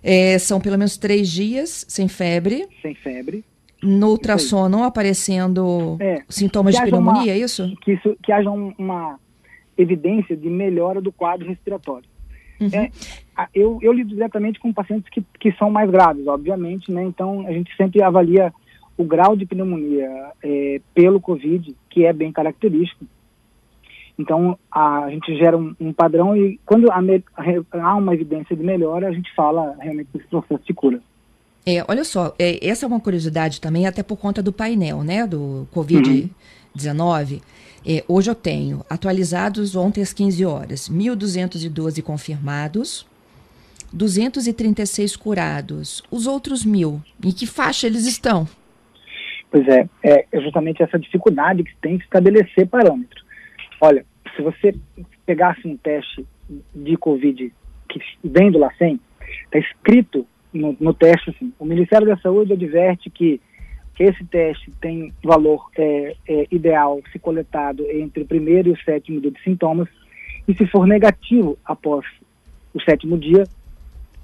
[0.02, 2.66] É, são pelo menos três dias sem febre.
[2.80, 3.44] Sem febre.
[3.82, 7.76] No ultrassom não aparecendo é, sintomas de pneumonia, uma, é isso?
[7.82, 8.16] Que, isso?
[8.22, 9.18] que haja um, uma
[9.76, 12.08] evidência de melhora do quadro respiratório.
[12.60, 12.70] Uhum.
[12.72, 12.90] É,
[13.54, 17.04] eu, eu lido diretamente com pacientes que, que são mais graves, obviamente, né?
[17.04, 18.52] Então a gente sempre avalia
[18.96, 20.08] o grau de pneumonia
[20.42, 23.04] é, pelo Covid, que é bem característico.
[24.18, 27.00] Então, a, a gente gera um, um, padrão e quando há,
[27.72, 31.00] há, uma evidência de melhora, a gente fala realmente desse processo de cura.
[31.66, 35.26] É, olha só, é, essa é uma curiosidade também, até por conta do painel, né,
[35.26, 37.32] do Covid-19.
[37.32, 37.40] Uhum.
[37.84, 43.06] É, hoje eu tenho atualizados ontem às 15 horas, 1.212 confirmados,
[43.92, 46.02] 236 curados.
[46.10, 48.48] Os outros mil, em que faixa eles estão?
[49.56, 53.24] Pois é, é justamente essa dificuldade que tem de estabelecer parâmetros.
[53.80, 54.04] Olha,
[54.36, 54.74] se você
[55.24, 56.26] pegasse um teste
[56.74, 57.50] de Covid
[57.88, 59.00] que vem do LACEN,
[59.44, 63.40] está escrito no, no, teste assim, o Ministério da Saúde adverte que
[63.98, 69.22] esse teste tem valor é, é, ideal se coletado entre o primeiro e o sétimo
[69.22, 69.88] dia de sintomas,
[70.46, 72.04] e se for negativo após
[72.74, 73.44] o sétimo dia,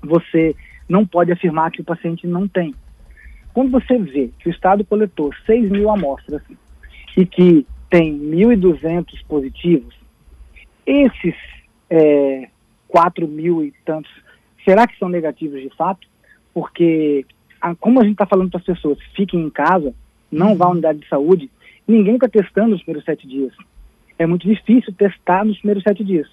[0.03, 0.55] você
[0.87, 2.75] não pode afirmar que o paciente não tem.
[3.55, 6.43] Quando você vê que o Estado coletou 6 mil amostras
[7.17, 9.95] e que tem 1.200 positivos,
[10.87, 11.35] esses
[11.91, 12.49] é,
[12.89, 14.11] 4 mil e tantos,
[14.65, 16.07] será que são negativos de fato?
[16.55, 17.27] Porque,
[17.61, 19.95] a, como a gente está falando para as pessoas, fiquem em casa,
[20.31, 21.51] não vá à unidade de saúde,
[21.87, 23.53] ninguém está testando nos primeiros sete dias.
[24.19, 26.29] É muito difícil testar nos primeiros sete dias.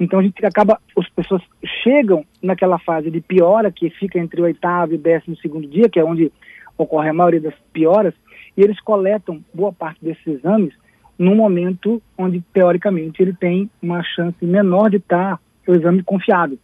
[0.00, 1.42] Então a gente acaba, as pessoas
[1.84, 5.90] chegam naquela fase de piora que fica entre o oitavo e o décimo segundo dia,
[5.90, 6.32] que é onde
[6.78, 8.14] ocorre a maioria das pioras,
[8.56, 10.72] e eles coletam boa parte desses exames
[11.18, 16.58] num momento onde teoricamente ele tem uma chance menor de estar o exame confiado.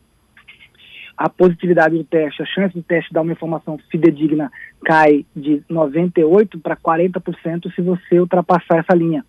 [1.17, 4.51] a positividade do teste, a chance do teste dar uma informação fidedigna
[4.85, 9.25] cai de 98% para 40% se você ultrapassar essa linha.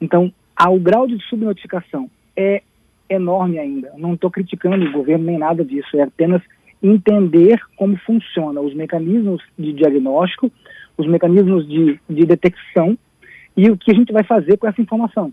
[0.00, 0.32] Então,
[0.66, 2.62] o grau de subnotificação é
[3.08, 3.92] enorme ainda.
[3.96, 6.42] Não estou criticando o governo nem nada disso, é apenas
[6.82, 10.52] entender como funcionam os mecanismos de diagnóstico,
[10.96, 12.98] os mecanismos de, de detecção
[13.56, 15.32] e o que a gente vai fazer com essa informação.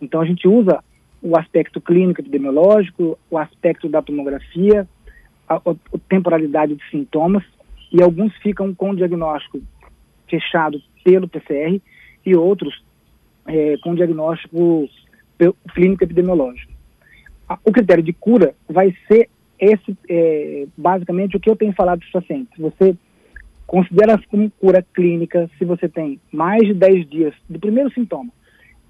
[0.00, 0.82] Então, a gente usa
[1.22, 4.88] o aspecto clínico epidemiológico, o aspecto da tomografia,
[5.48, 7.44] a, a, a temporalidade de sintomas,
[7.92, 9.60] e alguns ficam com o diagnóstico
[10.28, 11.80] fechado pelo PCR
[12.24, 12.82] e outros
[13.46, 14.88] é, com diagnóstico
[15.74, 16.69] clínico epidemiológico.
[17.64, 22.06] O critério de cura vai ser esse, é, basicamente, o que eu tenho falado para
[22.06, 22.58] os pacientes.
[22.58, 22.96] Você
[23.66, 28.30] considera como cura clínica se você tem mais de 10 dias do primeiro sintoma.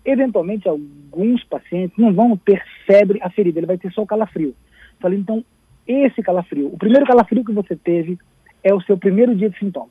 [0.05, 4.55] Eventualmente, alguns pacientes não vão ter febre aferida, ele vai ter só calafrio.
[4.99, 5.44] Falei, então,
[5.87, 8.18] esse calafrio, o primeiro calafrio que você teve
[8.62, 9.90] é o seu primeiro dia de sintoma.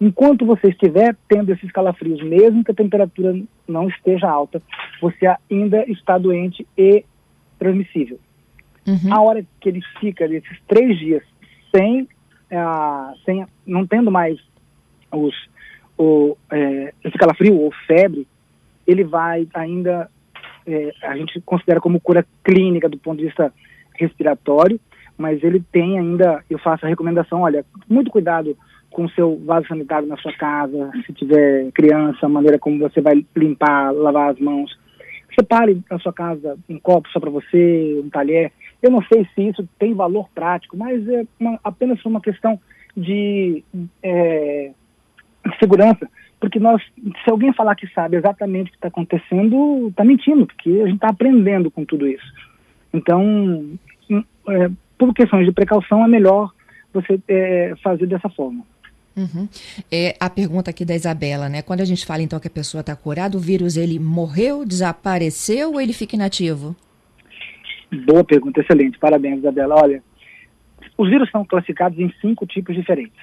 [0.00, 3.34] Enquanto você estiver tendo esses calafrios, mesmo que a temperatura
[3.66, 4.62] não esteja alta,
[5.00, 7.04] você ainda está doente e
[7.58, 8.18] transmissível.
[8.86, 9.12] Uhum.
[9.12, 11.22] A hora que ele fica esses três dias
[11.74, 14.38] sem, uh, sem não tendo mais
[15.12, 15.34] os,
[15.96, 18.26] o, é, esse calafrio ou febre,
[18.86, 20.08] ele vai ainda,
[20.66, 23.52] é, a gente considera como cura clínica do ponto de vista
[23.94, 24.80] respiratório,
[25.16, 28.56] mas ele tem ainda, eu faço a recomendação, olha, muito cuidado
[28.90, 33.00] com o seu vaso sanitário na sua casa, se tiver criança, a maneira como você
[33.00, 34.78] vai limpar, lavar as mãos.
[35.38, 38.52] Separe na sua casa um copo só para você, um talher.
[38.82, 42.58] Eu não sei se isso tem valor prático, mas é uma, apenas uma questão
[42.96, 43.62] de,
[44.02, 44.72] é,
[45.58, 46.08] segurança.
[46.40, 46.82] Porque nós,
[47.24, 50.94] se alguém falar que sabe exatamente o que está acontecendo, está mentindo, porque a gente
[50.94, 52.32] está aprendendo com tudo isso.
[52.92, 56.52] Então, hum, é, por questões de precaução, é melhor
[56.92, 58.64] você é, fazer dessa forma.
[59.18, 59.48] Uhum.
[59.90, 61.60] É, a pergunta aqui da Isabela, né?
[61.60, 65.72] Quando a gente fala então que a pessoa está curada, o vírus ele morreu, desapareceu
[65.72, 66.76] ou ele fica inativo?
[68.06, 68.96] Boa pergunta, excelente.
[68.98, 69.74] Parabéns, Isabela.
[69.74, 70.02] Olha,
[70.96, 73.20] os vírus são classificados em cinco tipos diferentes.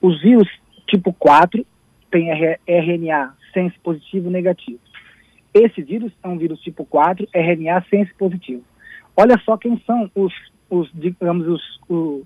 [0.00, 0.48] Os vírus
[0.86, 1.66] tipo 4
[2.10, 2.30] têm
[2.66, 4.78] RNA sense positivo e negativo.
[5.52, 8.62] Esse vírus é um vírus tipo 4, RNA sense positivo.
[9.16, 10.32] Olha só quem são os,
[10.70, 12.22] os digamos, os, os,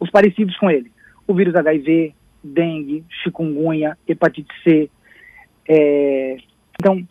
[0.00, 0.90] os parecidos com ele.
[1.26, 4.90] O vírus HIV, dengue, chikungunya, hepatite C.
[5.68, 6.36] É,
[6.74, 7.06] então,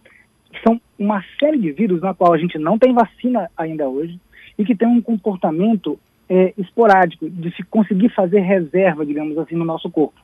[0.64, 4.20] são uma série de vírus na qual a gente não tem vacina ainda hoje
[4.58, 9.66] e que tem um comportamento é, esporádico de se conseguir fazer reserva, digamos assim, no
[9.66, 10.20] nosso corpo.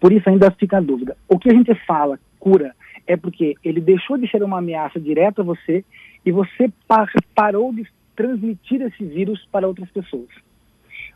[0.00, 1.16] Por isso ainda fica a dúvida.
[1.28, 2.74] O que a gente fala cura
[3.06, 5.84] é porque ele deixou de ser uma ameaça direta a você
[6.24, 7.86] e você par parou de
[8.16, 10.28] transmitir esse vírus para outras pessoas.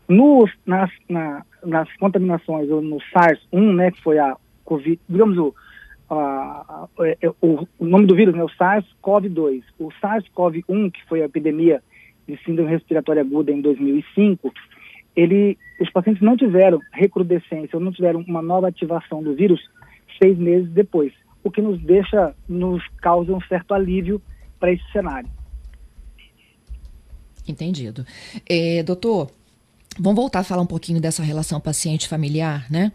[0.08, 5.54] Nas, na, nas contaminações, ou no SARS-1, né, que foi a Covid, digamos o,
[6.10, 9.62] a, é, é, o, o, nome do vírus, né, o SARS-CoV-2.
[9.78, 11.82] O SARS-CoV-1, que foi a epidemia
[12.26, 14.52] de síndrome respiratória aguda em 2005,
[15.16, 19.60] ele, os pacientes não tiveram recrudescência, ou não tiveram uma nova ativação do vírus
[20.22, 21.12] seis meses depois,
[21.42, 24.20] o que nos deixa, nos causa um certo alívio
[24.58, 25.28] para esse cenário.
[27.46, 28.06] Entendido.
[28.48, 29.30] É, doutor,
[29.98, 32.92] Vamos voltar a falar um pouquinho dessa relação paciente-familiar, né?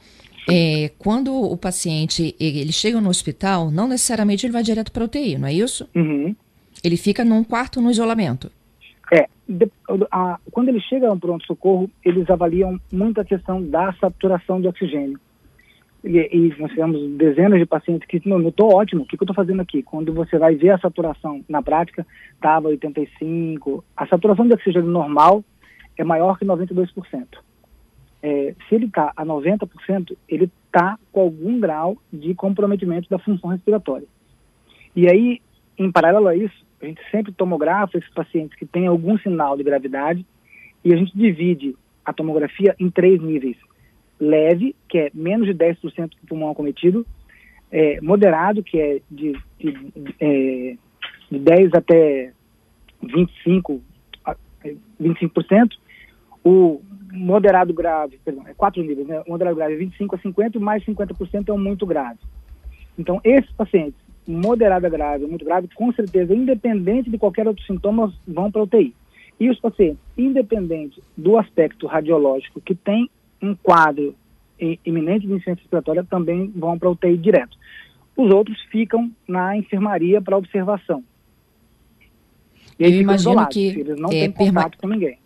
[0.49, 5.05] É, quando o paciente ele chega no hospital, não necessariamente ele vai direto para a
[5.05, 5.87] UTI, não é isso?
[5.95, 6.35] Uhum.
[6.83, 8.51] Ele fica num quarto no isolamento.
[9.11, 9.69] É, de,
[10.11, 14.67] a, quando ele chega a um pronto-socorro, eles avaliam muito a questão da saturação de
[14.67, 15.19] oxigênio.
[16.03, 19.23] E, e nós tivemos dezenas de pacientes que não, eu estou ótimo, o que, que
[19.23, 19.83] eu estou fazendo aqui?
[19.83, 23.83] Quando você vai ver a saturação na prática, estava 85%.
[23.97, 25.43] A saturação de oxigênio normal
[25.99, 27.27] é maior que 92%.
[28.23, 33.49] É, se ele está a 90%, ele está com algum grau de comprometimento da função
[33.49, 34.07] respiratória.
[34.95, 35.41] E aí,
[35.77, 39.63] em paralelo a isso, a gente sempre tomografa esses pacientes que têm algum sinal de
[39.63, 40.25] gravidade
[40.85, 43.57] e a gente divide a tomografia em três níveis.
[44.19, 47.05] Leve, que é menos de 10% do pulmão acometido,
[47.69, 50.77] é, moderado, que é de, de, de, é,
[51.29, 52.31] de 10 até
[53.01, 53.81] 25,
[55.01, 55.71] 25%,
[56.49, 56.81] o
[57.11, 59.21] moderado grave, perdão, é quatro níveis, né?
[59.27, 62.19] O moderado grave é 25 a 50, mais 50% é um muito grave.
[62.97, 68.11] Então, esses pacientes, moderado a grave, muito grave, com certeza, independente de qualquer outro sintoma,
[68.27, 68.95] vão para a UTI.
[69.39, 73.09] E os pacientes, independente do aspecto radiológico, que tem
[73.41, 74.15] um quadro
[74.85, 77.57] iminente de insuficiência respiratória, também vão para a UTI direto.
[78.17, 81.03] Os outros ficam na enfermaria para observação.
[82.77, 85.17] E Eu imagino que eles não é, têm contato com ninguém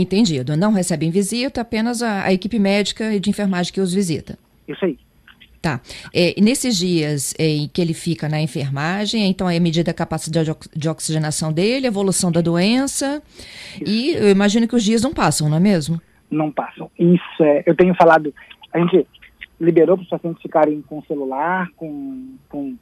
[0.00, 0.56] Entendido.
[0.56, 4.38] Não recebem visita, apenas a, a equipe médica e de enfermagem que os visita.
[4.68, 4.98] Isso aí.
[5.60, 5.80] Tá.
[6.14, 10.50] É, nesses dias é, em que ele fica na enfermagem, então é medida a capacidade
[10.74, 13.20] de oxigenação dele, evolução da doença.
[13.74, 13.82] Isso.
[13.84, 16.00] E eu imagino que os dias não passam, não é mesmo?
[16.30, 16.90] Não passam.
[16.98, 17.64] Isso é.
[17.66, 18.32] Eu tenho falado.
[18.72, 19.04] A gente
[19.60, 22.76] liberou para os pacientes ficarem com celular, com, com,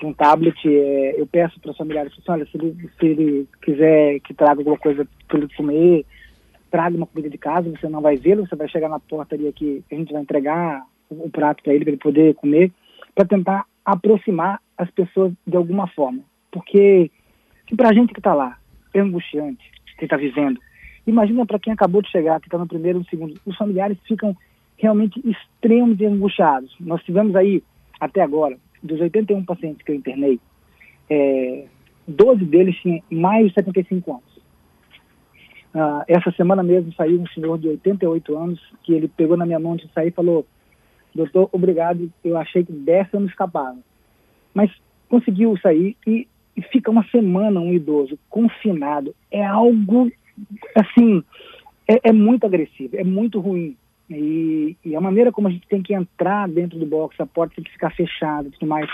[0.00, 0.56] com tablet.
[0.66, 4.60] É, eu peço para os familiares, assim, olha, se ele, se ele quiser que traga
[4.60, 6.04] alguma coisa para ele comer,
[6.76, 9.82] traga uma comida de casa, você não vai vê-lo, você vai chegar na portaria que
[9.90, 12.70] a gente vai entregar o prato para ele, para ele poder comer,
[13.14, 16.20] para tentar aproximar as pessoas de alguma forma.
[16.52, 17.10] Porque
[17.74, 18.58] para a gente que está lá
[18.92, 19.64] é angustiante,
[19.96, 20.60] que está vivendo,
[21.06, 24.36] imagina para quem acabou de chegar, que está no primeiro no segundo, os familiares ficam
[24.76, 26.76] realmente extremos e angustiados.
[26.78, 27.62] Nós tivemos aí,
[27.98, 30.38] até agora, dos 81 pacientes que eu internei,
[31.08, 31.64] é,
[32.06, 34.35] 12 deles tinham mais de 75 anos.
[35.76, 39.58] Uh, essa semana mesmo saiu um senhor de 88 anos que ele pegou na minha
[39.58, 40.46] mão de sair e falou:
[41.14, 43.76] Doutor, obrigado, eu achei que dessa eu não escapava.
[44.54, 44.70] Mas
[45.06, 49.14] conseguiu sair e, e fica uma semana um idoso confinado.
[49.30, 50.10] É algo,
[50.74, 51.22] assim,
[51.86, 53.76] é, é muito agressivo, é muito ruim.
[54.08, 57.56] E, e, a maneira como a gente tem que entrar dentro do box, a porta
[57.56, 58.88] tem que ficar fechada e tudo mais,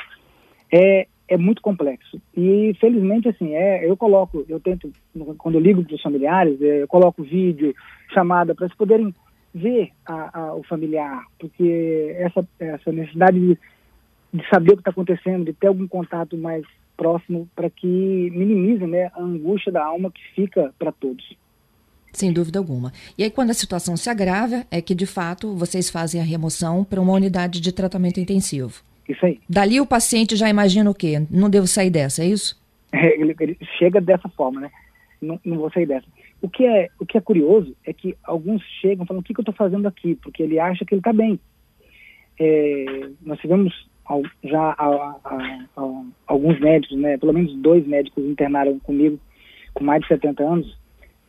[0.73, 2.21] é, é muito complexo.
[2.37, 4.93] E felizmente, assim, é, eu coloco, eu tento,
[5.39, 7.75] quando eu ligo para os familiares, é, eu coloco vídeo,
[8.13, 9.15] chamada, para eles poderem
[9.55, 13.59] ver a, a, o familiar, porque essa, essa necessidade de,
[14.33, 16.65] de saber o que está acontecendo, de ter algum contato mais
[16.97, 21.35] próximo, para que minimize né, a angústia da alma que fica para todos.
[22.13, 22.93] Sem dúvida alguma.
[23.17, 26.85] E aí, quando a situação se agrava, é que de fato vocês fazem a remoção
[26.85, 28.83] para uma unidade de tratamento intensivo.
[29.09, 29.41] Isso aí.
[29.49, 31.27] Dali o paciente já imagina o quê?
[31.31, 32.61] Não devo sair dessa, é isso?
[32.95, 34.71] É, ele, ele, chega dessa forma, né?
[35.19, 36.05] Não, não, vou sair dessa.
[36.43, 39.41] O que, é, o que é curioso é que alguns chegam falando: o que, que
[39.41, 40.15] eu estou fazendo aqui?
[40.17, 41.41] Porque ele acha que ele está bem.
[42.39, 43.73] É, nós tivemos
[44.45, 47.17] já a, a, a, alguns médicos, né?
[47.17, 49.19] Pelo menos dois médicos internaram comigo
[49.73, 50.77] com mais de 70 anos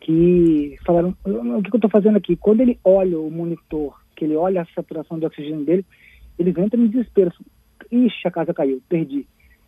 [0.04, 2.36] que falaram, o que eu estou fazendo aqui?
[2.36, 5.84] Quando ele olha o monitor, que ele olha a saturação de oxigênio dele,
[6.38, 7.32] ele entra em desespero.
[7.90, 9.26] Ixi, a casa caiu, perdi.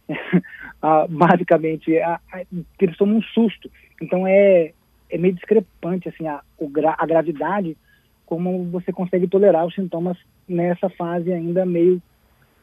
[0.82, 2.42] ah, basicamente, a, a,
[2.80, 3.70] eles tomam um susto.
[4.00, 4.72] Então é,
[5.10, 7.76] é meio discrepante assim, a, gra, a gravidade,
[8.24, 10.16] como você consegue tolerar os sintomas
[10.48, 12.00] nessa fase ainda meio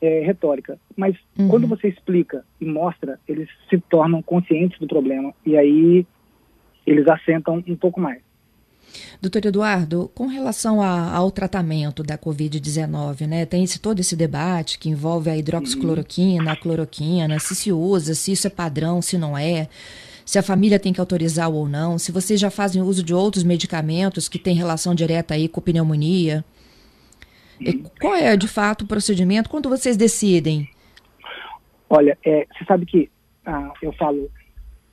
[0.01, 0.77] é, retórica.
[0.95, 1.47] Mas uhum.
[1.47, 5.33] quando você explica e mostra, eles se tornam conscientes do problema.
[5.45, 6.05] E aí
[6.85, 8.21] eles assentam um pouco mais.
[9.21, 14.77] Doutor Eduardo, com relação a, ao tratamento da Covid-19, né, tem esse, todo esse debate
[14.77, 19.37] que envolve a hidroxicloroquina, a cloroquina, se se usa, se isso é padrão, se não
[19.37, 19.67] é,
[20.25, 23.43] se a família tem que autorizar ou não, se vocês já fazem uso de outros
[23.43, 26.43] medicamentos que têm relação direta aí com pneumonia.
[27.59, 29.49] E qual é, de fato, o procedimento?
[29.49, 30.69] Quando vocês decidem?
[31.89, 33.09] Olha, é, você sabe que
[33.45, 34.29] ah, eu falo,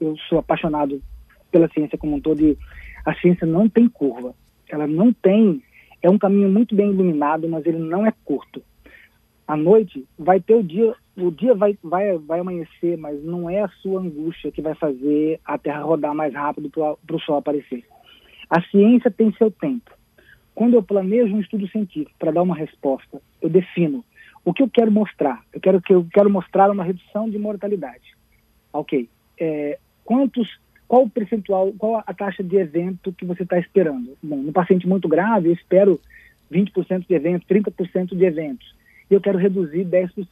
[0.00, 1.02] eu sou apaixonado
[1.50, 2.58] pela ciência como um todo e
[3.04, 4.34] a ciência não tem curva.
[4.68, 5.62] Ela não tem,
[6.02, 8.62] é um caminho muito bem iluminado, mas ele não é curto.
[9.46, 13.60] À noite vai ter o dia, o dia vai, vai, vai amanhecer, mas não é
[13.60, 17.84] a sua angústia que vai fazer a Terra rodar mais rápido para o Sol aparecer.
[18.48, 19.90] A ciência tem seu tempo.
[20.54, 24.04] Quando eu planejo um estudo científico para dar uma resposta, eu defino
[24.44, 25.42] o que eu quero mostrar.
[25.52, 28.16] Eu quero que eu quero mostrar uma redução de mortalidade.
[28.72, 29.08] Ok.
[29.38, 30.58] É, quantos
[30.90, 34.18] qual o percentual, qual a taxa de evento que você está esperando?
[34.20, 36.00] Bom, no paciente muito grave, eu espero
[36.52, 38.74] 20% de eventos, 30% de eventos,
[39.08, 40.26] e eu quero reduzir 10%.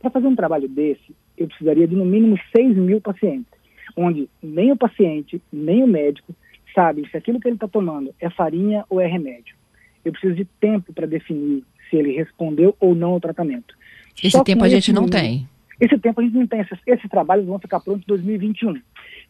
[0.00, 3.52] Para fazer um trabalho desse, eu precisaria de no mínimo 6 mil pacientes,
[3.96, 6.32] onde nem o paciente, nem o médico
[6.72, 9.56] sabe se aquilo que ele está tomando é farinha ou é remédio.
[10.04, 13.74] Eu preciso de tempo para definir se ele respondeu ou não ao tratamento.
[14.16, 15.48] Esse Só tempo a gente não tem.
[15.80, 16.60] Esse tempo a gente não tem.
[16.86, 18.80] Esses, trabalhos vão ficar prontos em 2021.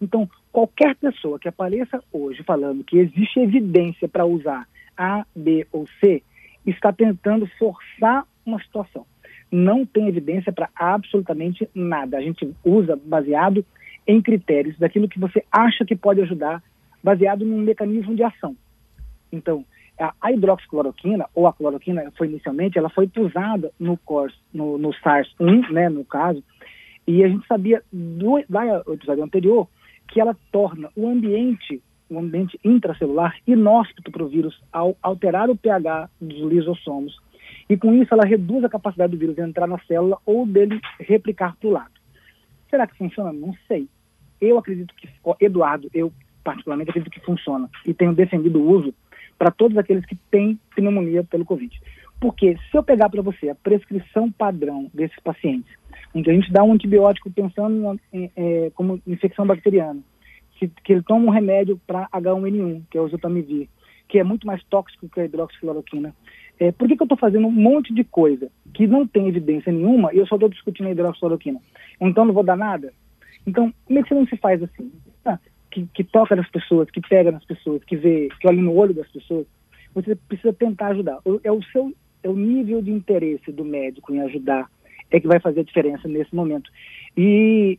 [0.00, 4.66] Então, qualquer pessoa que apareça hoje falando que existe evidência para usar
[4.96, 6.22] A, B ou C,
[6.66, 9.06] está tentando forçar uma situação.
[9.50, 12.16] Não tem evidência para absolutamente nada.
[12.16, 13.64] A gente usa baseado
[14.06, 16.62] em critérios daquilo que você acha que pode ajudar,
[17.02, 18.56] baseado num mecanismo de ação.
[19.30, 19.64] Então,
[19.98, 23.98] a hidroxicloroquina, ou a cloroquina, foi inicialmente, ela foi usada no,
[24.52, 26.42] no, no SARS-1, né, no caso,
[27.06, 29.68] e a gente sabia do, do episódio anterior
[30.08, 35.56] que ela torna o ambiente, o ambiente intracelular, inóspito para o vírus ao alterar o
[35.56, 37.18] pH dos lisossomos.
[37.68, 40.80] E com isso ela reduz a capacidade do vírus de entrar na célula ou dele
[41.00, 41.92] replicar para o lado.
[42.68, 43.32] Será que funciona?
[43.32, 43.88] Não sei.
[44.40, 45.08] Eu acredito que,
[45.40, 46.12] Eduardo, eu
[46.42, 48.94] particularmente, acredito que funciona e tenho defendido o uso
[49.38, 51.80] para todos aqueles que têm pneumonia pelo Covid.
[52.20, 55.72] Porque se eu pegar para você a prescrição padrão desses pacientes,
[56.12, 60.00] que a gente dá um antibiótico pensando em, é, como infecção bacteriana,
[60.84, 63.68] que ele toma um remédio para H1N1, que é o Zotamivir,
[64.08, 66.14] que é muito mais tóxico que a hidroxicloroquina.
[66.60, 69.72] É, por que, que eu estou fazendo um monte de coisa que não tem evidência
[69.72, 71.58] nenhuma e eu só estou discutindo a hidroxicloroquina?
[72.00, 72.92] Então não vou dar nada?
[73.46, 74.92] Então, como é que você não se faz assim?
[75.24, 75.38] Ah,
[75.72, 78.94] que, que, toca nas pessoas, que pega nas pessoas, que vê, que olha no olho
[78.94, 79.46] das pessoas.
[79.94, 81.18] Você precisa tentar ajudar.
[81.42, 81.92] É o seu,
[82.22, 84.68] é o nível de interesse do médico em ajudar
[85.10, 86.70] é que vai fazer a diferença nesse momento.
[87.16, 87.78] E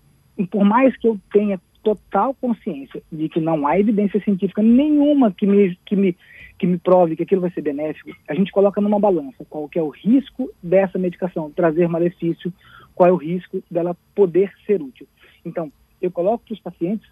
[0.52, 5.46] por mais que eu tenha total consciência de que não há evidência científica nenhuma que
[5.46, 6.16] me, que me,
[6.58, 9.78] que me prove que aquilo vai ser benéfico, a gente coloca numa balança qual que
[9.78, 12.54] é o risco dessa medicação trazer malefício,
[12.96, 15.08] qual é o risco dela poder ser útil.
[15.44, 15.72] Então,
[16.02, 17.10] eu coloco para os pacientes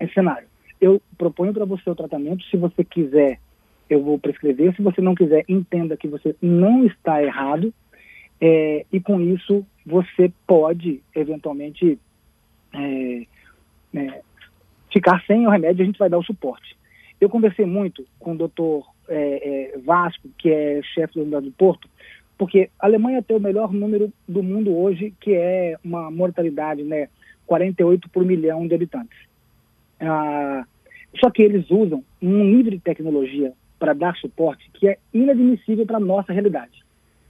[0.00, 0.48] esse cenário.
[0.80, 3.38] Eu proponho para você o tratamento, se você quiser,
[3.88, 7.72] eu vou prescrever, se você não quiser, entenda que você não está errado,
[8.40, 11.98] é, e com isso você pode, eventualmente,
[12.74, 13.26] é,
[13.94, 14.20] é,
[14.92, 16.76] ficar sem o remédio, a gente vai dar o suporte.
[17.20, 21.52] Eu conversei muito com o doutor é, é, Vasco, que é chefe da Unidade do
[21.52, 21.88] Porto,
[22.36, 27.08] porque a Alemanha tem o melhor número do mundo hoje, que é uma mortalidade, né,
[27.46, 29.18] 48 por milhão de habitantes.
[30.00, 30.64] Ah,
[31.18, 35.96] só que eles usam um nível de tecnologia para dar suporte que é inadmissível para
[35.96, 36.84] a nossa realidade.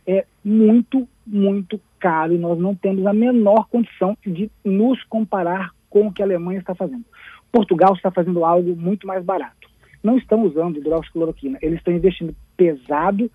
[0.06, 6.06] É muito, muito caro e nós não temos a menor condição de nos comparar com
[6.06, 7.04] o que a Alemanha está fazendo.
[7.50, 9.68] Portugal está fazendo algo muito mais barato.
[10.02, 13.30] Não estão usando hidroxicloroquina, eles estão investindo pesado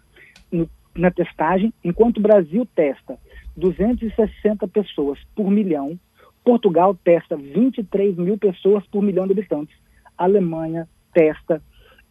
[0.51, 3.17] no, na testagem, enquanto o Brasil testa
[3.57, 5.99] 260 pessoas por milhão,
[6.43, 9.75] Portugal testa 23 mil pessoas por milhão de habitantes,
[10.17, 11.61] a Alemanha testa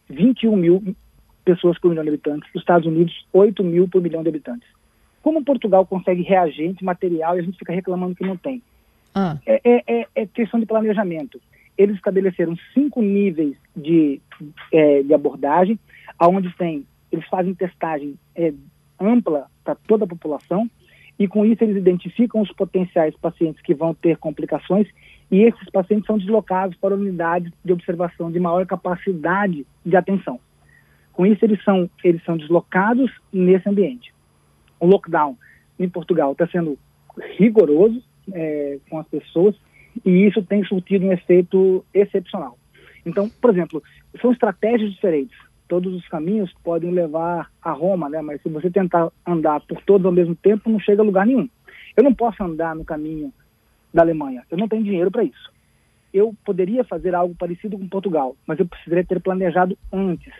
[0.09, 0.95] 21 mil
[1.43, 4.67] pessoas por milhão de habitantes, os Estados Unidos 8 mil por milhão de habitantes.
[5.21, 8.61] Como Portugal consegue reagente, material, e a gente fica reclamando que não tem?
[9.13, 9.37] Ah.
[9.45, 11.39] É, é, é, é, questão de planejamento.
[11.77, 14.21] Eles estabeleceram cinco níveis de,
[14.71, 15.79] é, de abordagem,
[16.17, 18.53] aonde tem, eles fazem testagem é,
[18.99, 20.69] ampla para toda a população,
[21.21, 24.87] e com isso eles identificam os potenciais pacientes que vão ter complicações,
[25.29, 30.39] e esses pacientes são deslocados para unidades de observação de maior capacidade de atenção.
[31.13, 34.11] Com isso, eles são, eles são deslocados nesse ambiente.
[34.79, 35.37] O lockdown
[35.79, 36.75] em Portugal está sendo
[37.37, 38.01] rigoroso,
[38.33, 39.55] é, com as pessoas
[40.03, 42.57] e isso tem surtido um efeito excepcional.
[43.05, 43.83] Então, por exemplo,
[44.21, 45.37] são estratégias diferentes.
[45.71, 48.21] Todos os caminhos podem levar a Roma, né?
[48.21, 51.47] Mas se você tentar andar por todos ao mesmo tempo, não chega a lugar nenhum.
[51.95, 53.31] Eu não posso andar no caminho
[53.93, 54.43] da Alemanha.
[54.51, 55.49] Eu não tenho dinheiro para isso.
[56.13, 60.33] Eu poderia fazer algo parecido com Portugal, mas eu precisaria ter planejado antes,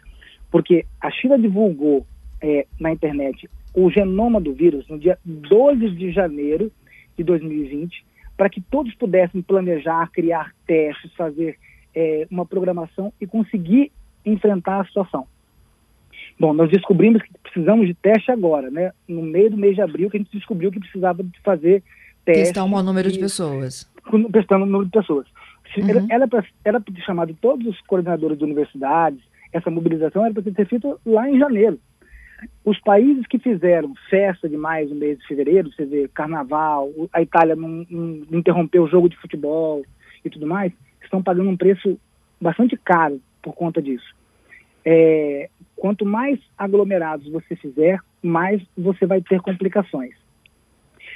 [0.52, 2.06] porque a China divulgou
[2.42, 6.70] é, na internet o genoma do vírus no dia 12 de janeiro
[7.18, 8.06] de 2020,
[8.36, 11.58] para que todos pudessem planejar, criar testes, fazer
[11.96, 13.94] é, uma programação e conseguir
[14.26, 15.28] enfrentar a situação.
[16.40, 18.92] Bom, nós descobrimos que precisamos de teste agora, né?
[19.08, 21.84] No meio do mês de abril, que a gente descobriu que precisava de fazer
[22.26, 22.48] testes.
[22.48, 23.88] Testar um número e, de pessoas.
[24.32, 25.28] Testando o número de pessoas.
[25.78, 26.08] Uhum.
[26.10, 26.42] Era para
[26.82, 29.22] ter chamado todos os coordenadores de universidades,
[29.54, 31.80] essa mobilização era para ter feito lá em janeiro.
[32.66, 37.56] Os países que fizeram festa demais no mês de fevereiro, você vê carnaval, a Itália
[37.56, 39.84] não, não interrompeu o jogo de futebol
[40.26, 42.00] e tudo mais, estão pagando um preço
[42.42, 44.16] bastante caro por conta disso.
[44.84, 50.16] É, quanto mais aglomerados você fizer, mais você vai ter complicações.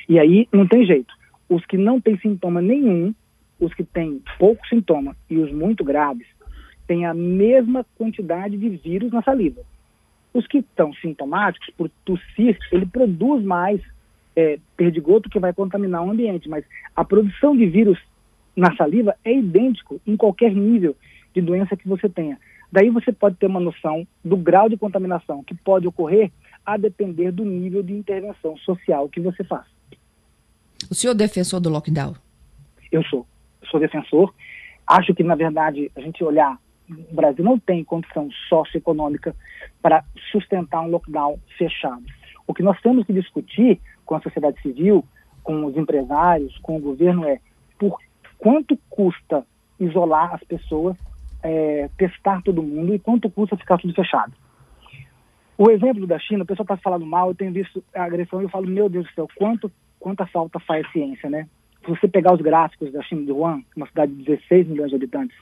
[0.08, 1.14] E aí não tem jeito.
[1.50, 3.14] Os que não têm sintoma nenhum,
[3.60, 6.28] os que têm pouco sintoma e os muito graves,
[6.88, 9.62] têm a mesma quantidade de vírus na saliva.
[10.34, 13.82] Os que estão sintomáticos, por tossir, ele produz mais
[14.36, 16.66] é, perdigoto que vai contaminar o ambiente, mas
[16.96, 17.98] a produção de vírus
[18.56, 20.96] na saliva é idêntico em qualquer nível
[21.36, 22.40] de doença que você tenha.
[22.72, 26.32] Daí você pode ter uma noção do grau de contaminação que pode ocorrer
[26.66, 29.66] a depender do nível de intervenção social que você faz.
[30.90, 32.16] O senhor é defensor do lockdown?
[32.92, 33.28] Eu sou.
[33.62, 34.34] Eu sou defensor.
[34.88, 36.58] Acho que, na verdade, a gente olhar
[36.90, 39.36] o Brasil não tem condição socioeconômica
[39.82, 42.04] para sustentar um lockdown fechado.
[42.48, 45.04] O que nós temos que discutir com a sociedade civil,
[45.44, 47.40] com os empresários, com o governo é
[47.80, 47.98] por
[48.38, 49.46] quanto custa
[49.80, 50.96] isolar as pessoas,
[51.46, 54.34] é, testar todo mundo e quanto custa ficar tudo fechado.
[55.56, 58.46] O exemplo da China, o pessoal está falando mal, eu tenho visto a agressão e
[58.46, 61.48] eu falo, meu Deus do céu, quanto, quanta falta faz ciência, né?
[61.84, 64.96] Se você pegar os gráficos da China de Wuhan, uma cidade de 16 milhões de
[64.96, 65.38] habitantes,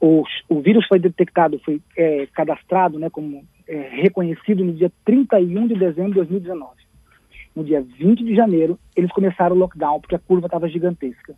[0.00, 5.66] o, o vírus foi detectado, foi é, cadastrado, né, como é, reconhecido no dia 31
[5.68, 6.72] de dezembro de 2019.
[7.54, 11.34] No dia 20 de janeiro, eles começaram o lockdown, porque a curva estava gigantesca.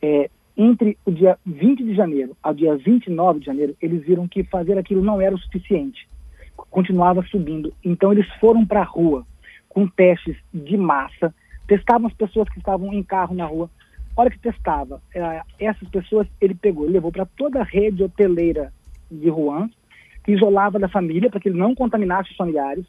[0.00, 0.30] É,
[0.60, 4.76] entre o dia 20 de janeiro ao dia 29 de janeiro, eles viram que fazer
[4.76, 6.06] aquilo não era o suficiente.
[6.70, 7.72] Continuava subindo.
[7.82, 9.26] Então, eles foram para a rua
[9.70, 11.34] com testes de massa,
[11.66, 13.70] testavam as pessoas que estavam em carro na rua.
[14.14, 18.02] A hora que testava, é, essas pessoas ele pegou, ele levou para toda a rede
[18.02, 18.70] hoteleira
[19.10, 19.30] de
[20.22, 22.84] que isolava da família para que ele não contaminasse os familiares.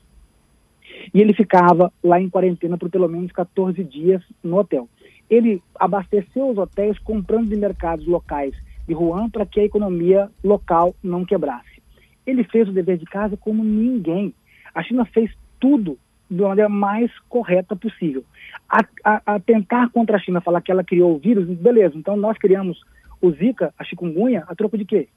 [1.13, 4.89] E ele ficava lá em quarentena por pelo menos 14 dias no hotel.
[5.29, 8.53] Ele abasteceu os hotéis comprando de mercados locais
[8.87, 11.81] de Wuhan para que a economia local não quebrasse.
[12.25, 14.33] Ele fez o dever de casa como ninguém.
[14.73, 15.97] A China fez tudo
[16.29, 18.23] de maneira mais correta possível.
[18.69, 22.15] A, a, a, tentar contra a China falar que ela criou o vírus, beleza, então
[22.15, 22.81] nós criamos
[23.21, 25.09] o Zika, a chikungunya, a troco de quê?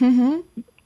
[0.00, 0.42] Uhum.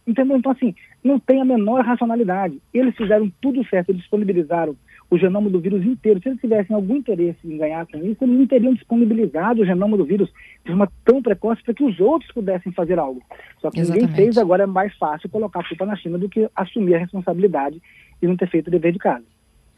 [0.06, 0.36] Entendeu?
[0.36, 0.74] Então, assim,
[1.05, 2.59] não tem a menor racionalidade.
[2.72, 4.74] Eles fizeram tudo certo, eles disponibilizaram
[5.11, 6.18] o genoma do vírus inteiro.
[6.22, 9.98] Se eles tivessem algum interesse em ganhar com isso, eles não teriam disponibilizado o genoma
[9.98, 10.32] do vírus
[10.64, 13.22] de forma tão precoce para que os outros pudessem fazer algo.
[13.61, 14.09] Só que Exatamente.
[14.09, 16.98] ninguém fez, agora é mais fácil colocar a culpa na China do que assumir a
[16.98, 17.80] responsabilidade
[18.22, 19.34] e não ter feito o dever de casa.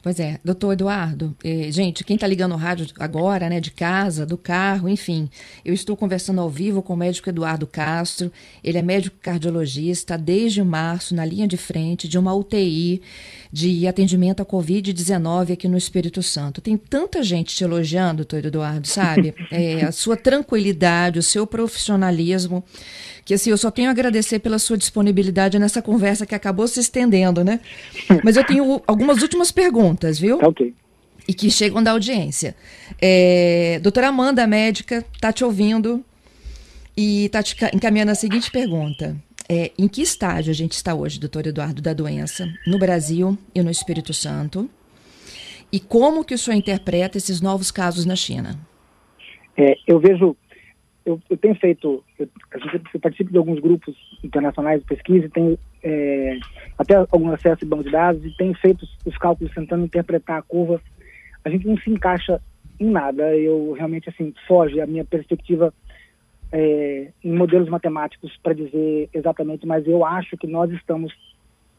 [0.07, 4.25] Pois é, doutor Eduardo, eh, gente, quem está ligando o rádio agora, né, de casa,
[4.25, 5.29] do carro, enfim,
[5.65, 8.31] eu estou conversando ao vivo com o médico Eduardo Castro,
[8.63, 13.03] ele é médico cardiologista desde março na linha de frente de uma UTI
[13.53, 16.61] de atendimento à Covid-19 aqui no Espírito Santo.
[16.61, 19.35] Tem tanta gente te elogiando, doutor Eduardo, sabe?
[19.51, 22.63] É, a sua tranquilidade, o seu profissionalismo,
[23.27, 26.79] que assim, eu só tenho a agradecer pela sua disponibilidade nessa conversa que acabou se
[26.79, 27.59] estendendo, né?
[28.23, 30.39] Mas eu tenho algumas últimas perguntas, viu?
[30.39, 30.73] Tá ok.
[31.27, 32.55] E que chegam da audiência.
[33.03, 36.05] É, doutora Amanda, médica, tá te ouvindo
[36.97, 39.17] e está te encaminhando a seguinte pergunta.
[39.49, 43.61] É, em que estágio a gente está hoje, doutor Eduardo, da doença, no Brasil e
[43.61, 44.71] no Espírito Santo?
[45.73, 48.57] E como que o senhor interpreta esses novos casos na China?
[49.57, 50.37] É, eu vejo
[51.07, 52.29] eu, eu tenho feito, eu,
[52.93, 56.37] eu, participo de alguns grupos internacionais de pesquisa tenho é,
[56.77, 60.43] até algum acesso em banco de dados e tenho feito os cálculos tentando interpretar a
[60.43, 60.83] curva.
[61.45, 62.43] A gente não se encaixa
[62.81, 63.35] em nada.
[63.37, 65.73] Eu realmente, assim, foge a minha perspectiva
[66.51, 71.15] é, em modelos matemáticos para dizer exatamente, mas eu acho que nós estamos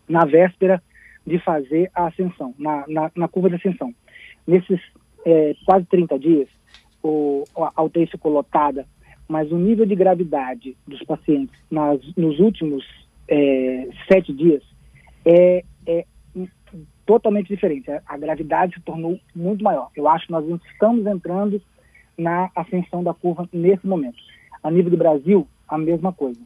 [0.08, 0.82] na véspera
[1.26, 3.94] de fazer a ascensão, na, na, na curva de ascensão.
[4.48, 4.80] Nesses
[5.26, 6.48] é, quase 30 dias,
[7.04, 8.86] o, a UTI ficou lotada
[9.28, 12.86] mas o nível de gravidade dos pacientes nas, nos últimos
[13.28, 14.64] é, sete dias
[15.26, 16.06] é, é,
[17.06, 17.90] totalmente diferente.
[18.06, 19.90] A gravidade se tornou muito maior.
[19.96, 21.62] Eu acho que nós estamos entrando
[22.18, 24.18] na ascensão da curva nesse momento.
[24.64, 26.40] A nível do Brasil, a mesma coisa.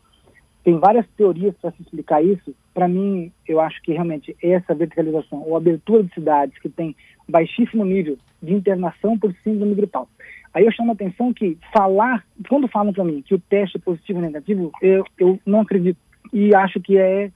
[0.63, 2.53] Tem várias teorias para se explicar isso.
[2.73, 6.95] Para mim, eu acho que realmente essa verticalização ou abertura de cidades que tem
[7.27, 10.07] baixíssimo nível de internação por síndrome gripal.
[10.53, 13.79] Aí eu chamo a atenção que falar, quando falam para mim que o teste é
[13.79, 15.97] positivo ou negativo, eu, eu não acredito.
[16.33, 17.31] E acho que é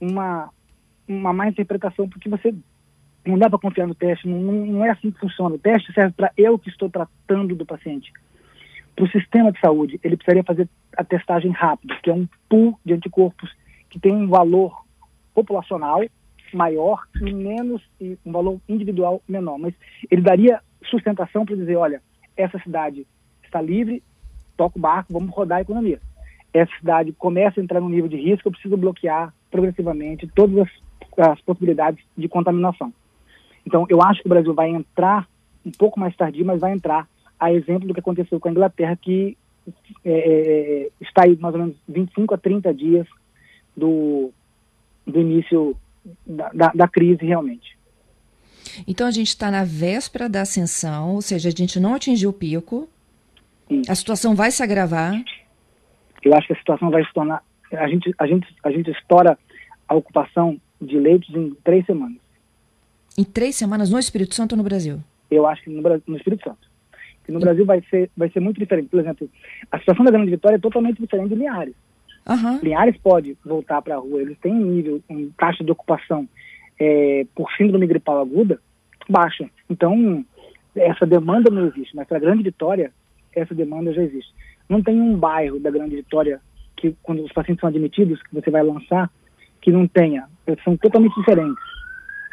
[0.00, 0.48] uma,
[1.06, 2.54] uma má interpretação, porque você
[3.26, 5.54] não dá para confiar no teste, não, não, é assim que funciona.
[5.54, 8.12] O teste serve para eu que estou tratando do paciente.
[8.94, 12.78] Para o sistema de saúde, ele precisaria fazer a testagem rápida, que é um pool
[12.84, 13.50] de anticorpos
[13.90, 14.84] que tem um valor
[15.34, 16.02] populacional
[16.54, 19.58] maior e menos, e um valor individual menor.
[19.58, 19.74] Mas
[20.10, 22.02] ele daria sustentação para dizer, olha,
[22.36, 23.06] essa cidade
[23.42, 24.02] está livre,
[24.56, 26.00] toca o barco, vamos rodar a economia.
[26.52, 31.30] Essa cidade começa a entrar no nível de risco, eu preciso bloquear progressivamente todas as,
[31.30, 32.92] as possibilidades de contaminação.
[33.64, 35.26] Então, eu acho que o Brasil vai entrar
[35.64, 38.96] um pouco mais tardio, mas vai entrar a exemplo do que aconteceu com a Inglaterra,
[38.96, 39.36] que
[40.04, 43.06] é, é, é está aí mais ou menos 25 a 30 dias
[43.76, 44.30] do,
[45.06, 45.76] do início
[46.26, 47.76] da, da, da crise realmente.
[48.86, 52.32] Então a gente está na véspera da ascensão, ou seja, a gente não atingiu o
[52.32, 52.88] pico.
[53.68, 53.82] Sim.
[53.88, 55.22] A situação vai se agravar.
[56.22, 57.42] Eu acho que a situação vai se tornar.
[57.72, 59.38] A gente, a gente, a gente estoura
[59.88, 62.18] a ocupação de leitos em três semanas.
[63.16, 65.00] Em três semanas no Espírito Santo ou no Brasil?
[65.30, 66.71] Eu acho que no, no Espírito Santo.
[67.28, 67.40] E no.
[67.40, 68.88] Brasil vai ser, vai ser muito diferente.
[68.88, 69.28] Por exemplo,
[69.70, 71.74] a situação da Grande Vitória é totalmente diferente de Linhares.
[72.28, 72.60] Uhum.
[72.62, 76.28] Linhares pode voltar para a rua, eles têm um nível, um taxa de ocupação
[76.78, 78.60] é, por síndrome gripal aguda
[79.08, 79.48] baixa.
[79.68, 80.24] Então,
[80.74, 82.92] essa demanda não existe, mas para a Grande Vitória,
[83.34, 84.32] essa demanda já existe.
[84.68, 86.40] Não tem um bairro da Grande Vitória
[86.76, 89.10] que, quando os pacientes são admitidos, que você vai lançar,
[89.60, 90.26] que não tenha.
[90.64, 91.62] São totalmente diferentes.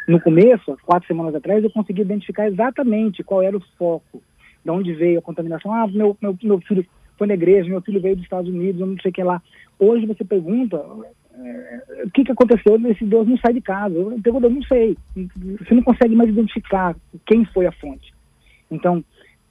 [0.08, 4.22] No começo, quatro semanas atrás, eu consegui identificar exatamente qual era o foco,
[4.64, 5.72] de onde veio a contaminação.
[5.72, 6.84] Ah, meu, meu, meu filho
[7.16, 9.42] foi na igreja, meu filho veio dos Estados Unidos, eu não sei o que lá.
[9.78, 10.76] Hoje você pergunta,
[11.34, 13.94] é, o que, que aconteceu nesse Deus não sai de casa?
[13.94, 14.96] Eu pergunto, eu não sei.
[15.58, 16.94] Você não consegue mais identificar
[17.26, 18.12] quem foi a fonte.
[18.70, 19.04] Então,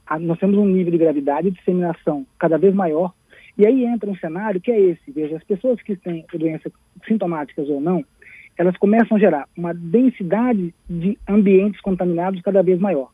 [0.05, 3.13] a, nós temos um nível de gravidade e disseminação cada vez maior.
[3.57, 5.11] E aí entra um cenário que é esse.
[5.11, 6.71] Veja, as pessoas que têm doenças
[7.07, 8.03] sintomáticas ou não,
[8.57, 13.09] elas começam a gerar uma densidade de ambientes contaminados cada vez maior.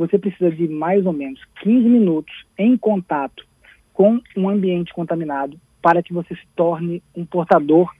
[0.00, 3.46] Você precisa de mais ou menos 15 minutos em contato
[3.92, 7.92] com um ambiente contaminado para que você se torne um portador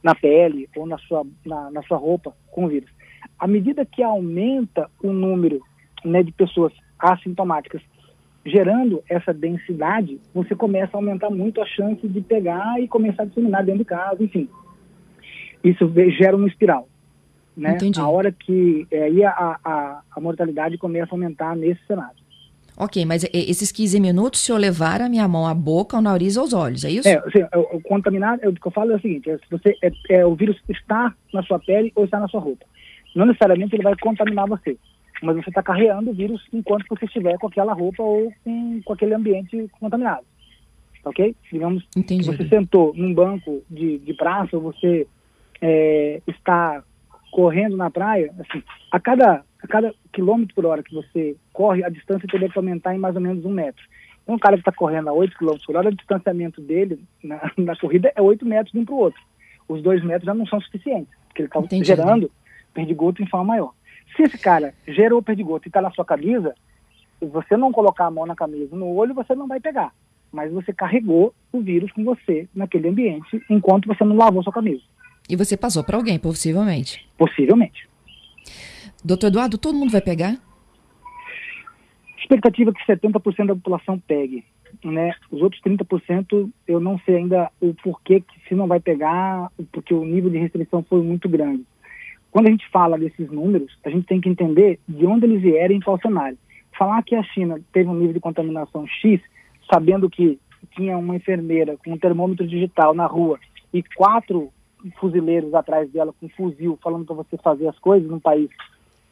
[0.00, 2.88] na pele ou na sua, na, na sua roupa com vírus.
[3.36, 5.60] À medida que aumenta o número
[6.04, 7.82] né, de pessoas assintomáticas
[8.46, 13.26] gerando essa densidade, você começa a aumentar muito a chance de pegar e começar a
[13.26, 14.48] disseminar dentro de casa, enfim.
[15.64, 16.88] Isso gera uma espiral.
[17.58, 17.72] Né?
[17.72, 18.00] Entendi.
[18.00, 22.16] A hora que é, aí a, a, a mortalidade começa a aumentar nesse cenário.
[22.80, 26.36] Ok, mas esses 15 minutos, se eu levar a minha mão à boca, ao nariz
[26.36, 27.08] ou aos olhos, é isso?
[27.08, 29.76] É, assim, o, o contaminado, o que eu falo é o seguinte, é, se você,
[29.82, 32.64] é, é, o vírus está na sua pele ou está na sua roupa.
[33.16, 34.78] Não necessariamente ele vai contaminar você,
[35.20, 38.92] mas você está carregando o vírus enquanto você estiver com aquela roupa ou com, com
[38.92, 40.24] aquele ambiente contaminado.
[41.04, 41.34] Ok?
[41.52, 42.26] Digamos Entendi.
[42.26, 45.04] você sentou num banco de, de praça ou você
[45.60, 46.84] é, está
[47.30, 51.88] correndo na praia, assim, a cada a cada quilômetro por hora que você corre, a
[51.88, 53.82] distância teria que aumentar em mais ou menos um metro.
[54.22, 57.50] Então, um cara que está correndo a 8 km por hora, o distanciamento dele na,
[57.58, 59.20] na corrida é 8 metros de um para o outro.
[59.68, 62.30] Os dois metros já não são suficientes, porque ele está gerando
[62.72, 63.72] perdigoto em forma maior.
[64.16, 66.54] Se esse cara gerou perdigoto e está na sua camisa,
[67.18, 69.92] se você não colocar a mão na camisa, no olho, você não vai pegar.
[70.30, 74.82] Mas você carregou o vírus com você naquele ambiente enquanto você não lavou sua camisa.
[75.28, 77.06] E você passou para alguém, possivelmente.
[77.16, 77.88] Possivelmente.
[79.04, 80.36] Doutor Eduardo, todo mundo vai pegar?
[82.18, 84.44] Expectativa que 70% da população pegue.
[84.84, 85.14] Né?
[85.30, 89.94] Os outros 30% eu não sei ainda o porquê que se não vai pegar, porque
[89.94, 91.64] o nível de restrição foi muito grande.
[92.30, 95.74] Quando a gente fala desses números, a gente tem que entender de onde eles vieram
[95.74, 96.38] e em qual cenário.
[96.76, 99.20] Falar que a China teve um nível de contaminação X,
[99.72, 100.38] sabendo que
[100.76, 103.38] tinha uma enfermeira com um termômetro digital na rua
[103.72, 104.52] e quatro
[104.98, 108.48] fuzileiros atrás dela com um fuzil falando para você fazer as coisas num país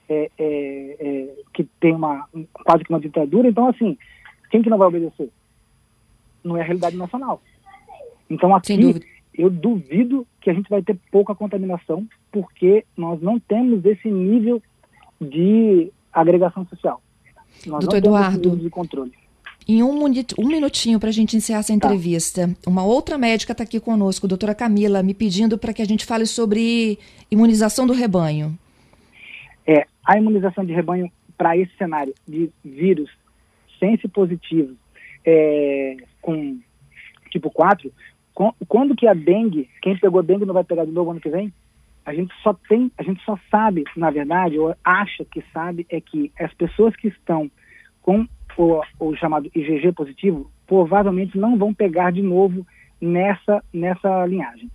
[0.09, 2.29] é, é, é, que tem uma
[2.65, 3.49] quase que uma ditadura.
[3.49, 3.99] Então, assim,
[4.51, 5.31] quem que não vai obedecer?
[6.45, 7.43] Não é a realidade nacional.
[8.31, 9.01] Então, aqui,
[9.35, 14.63] eu duvido que a gente vai ter pouca contaminação, porque nós não temos esse nível
[15.21, 17.03] de agregação social.
[17.67, 19.13] Nós Doutor Eduardo, de controle.
[19.69, 20.05] Em um,
[20.39, 21.75] um minutinho para a gente encerrar essa tá.
[21.75, 22.71] entrevista, tá.
[22.71, 26.25] uma outra médica está aqui conosco, doutora Camila, me pedindo para que a gente fale
[26.25, 26.99] sobre
[27.31, 28.57] imunização do rebanho.
[29.67, 33.11] É, a imunização de rebanho para esse cenário de vírus
[33.81, 34.77] sense positivo
[35.25, 36.59] é, com
[37.31, 37.93] tipo 4,
[38.33, 41.29] com, quando que a dengue, quem pegou dengue não vai pegar de novo ano que
[41.29, 41.53] vem?
[42.05, 46.01] A gente só tem, a gente só sabe, na verdade, ou acha que sabe, é
[46.01, 47.51] que as pessoas que estão
[48.01, 48.27] com
[48.57, 52.67] o, o chamado IgG positivo provavelmente não vão pegar de novo
[53.01, 54.71] nessa, nessa linhagem.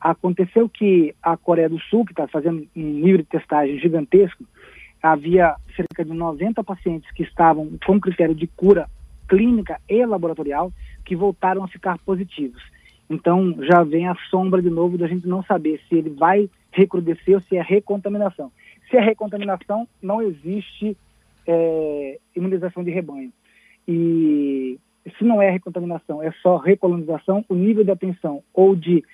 [0.00, 4.44] Aconteceu que a Coreia do Sul, que está fazendo um nível de testagem gigantesco,
[5.02, 8.88] havia cerca de 90 pacientes que estavam com critério de cura
[9.28, 10.72] clínica e laboratorial
[11.04, 12.62] que voltaram a ficar positivos.
[13.08, 17.36] Então já vem a sombra de novo da gente não saber se ele vai recrudescer
[17.36, 18.50] ou se é recontaminação.
[18.90, 20.96] Se é recontaminação, não existe
[21.46, 23.32] é, imunização de rebanho.
[23.86, 24.78] E
[25.18, 29.04] se não é recontaminação, é só recolonização, o nível de atenção ou de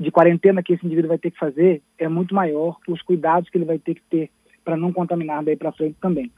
[0.00, 3.58] de quarentena que esse indivíduo vai ter que fazer é muito maior, os cuidados que
[3.58, 4.30] ele vai ter que ter
[4.64, 6.32] para não contaminar daí para frente também.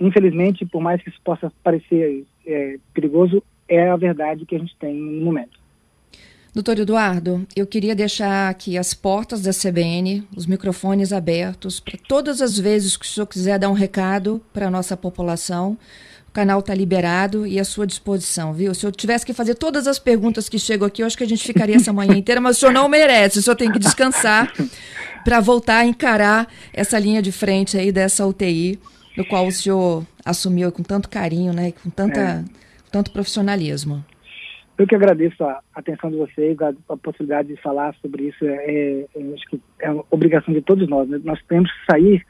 [0.00, 4.76] Infelizmente, por mais que isso possa parecer é, perigoso, é a verdade que a gente
[4.76, 5.58] tem no momento.
[6.58, 12.42] Doutor Eduardo, eu queria deixar aqui as portas da CBN, os microfones abertos, para todas
[12.42, 15.78] as vezes que o senhor quiser dar um recado para a nossa população,
[16.28, 18.74] o canal está liberado e à sua disposição, viu?
[18.74, 21.28] Se eu tivesse que fazer todas as perguntas que chegam aqui, eu acho que a
[21.28, 24.52] gente ficaria essa manhã inteira, mas o senhor não merece, o senhor tem que descansar
[25.22, 28.80] para voltar a encarar essa linha de frente aí dessa UTI,
[29.16, 31.72] do qual o senhor assumiu com tanto carinho, né?
[31.84, 32.44] Com tanta, é.
[32.90, 34.04] tanto profissionalismo.
[34.78, 38.46] Eu que agradeço a atenção de vocês, a, a possibilidade de falar sobre isso.
[38.46, 41.08] É, é, acho que é uma obrigação de todos nós.
[41.08, 41.20] Né?
[41.24, 42.24] Nós temos que sair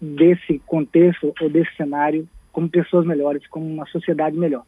[0.00, 4.64] desse contexto ou desse cenário como pessoas melhores, como uma sociedade melhor.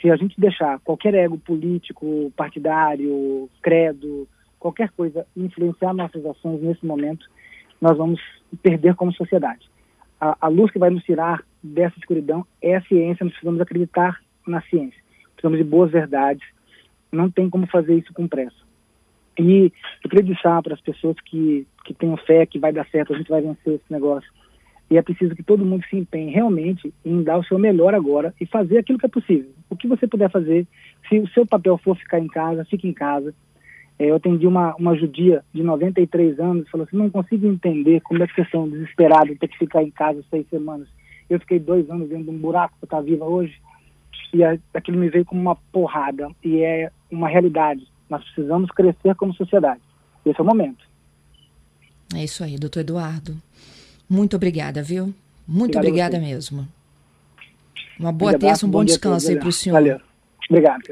[0.00, 4.28] Se a gente deixar qualquer ego político, partidário, credo,
[4.60, 7.26] qualquer coisa influenciar nossas ações nesse momento,
[7.80, 8.20] nós vamos
[8.62, 9.68] perder como sociedade.
[10.20, 14.20] A, a luz que vai nos tirar dessa escuridão é a ciência, nós precisamos acreditar
[14.46, 15.07] na ciência.
[15.38, 16.42] Precisamos de boas verdades.
[17.12, 18.56] Não tem como fazer isso com pressa.
[19.38, 19.72] E
[20.02, 23.16] eu queria deixar para as pessoas que, que tenham fé que vai dar certo, a
[23.16, 24.28] gente vai vencer esse negócio.
[24.90, 28.34] E é preciso que todo mundo se empenhe realmente em dar o seu melhor agora
[28.40, 29.50] e fazer aquilo que é possível.
[29.70, 30.66] O que você puder fazer,
[31.08, 33.32] se o seu papel for ficar em casa, fique em casa.
[33.98, 38.22] É, eu atendi uma, uma judia de 93 anos, falou assim, não consigo entender como
[38.22, 40.88] é que vocês são desesperados ter que ficar em casa seis semanas.
[41.28, 43.60] Eu fiquei dois anos dentro de um buraco para estar viva hoje
[44.32, 44.42] e
[44.74, 47.86] aquilo me veio como uma porrada e é uma realidade.
[48.08, 49.80] Nós precisamos crescer como sociedade.
[50.24, 50.86] Esse é o momento.
[52.14, 53.36] É isso aí, doutor Eduardo.
[54.08, 55.14] Muito obrigada, viu?
[55.46, 56.66] Muito Obrigado obrigada mesmo.
[57.98, 59.74] Uma boa terça, um bom, bom descanso aí para o senhor.
[59.74, 60.00] Valeu.
[60.48, 60.82] Obrigado.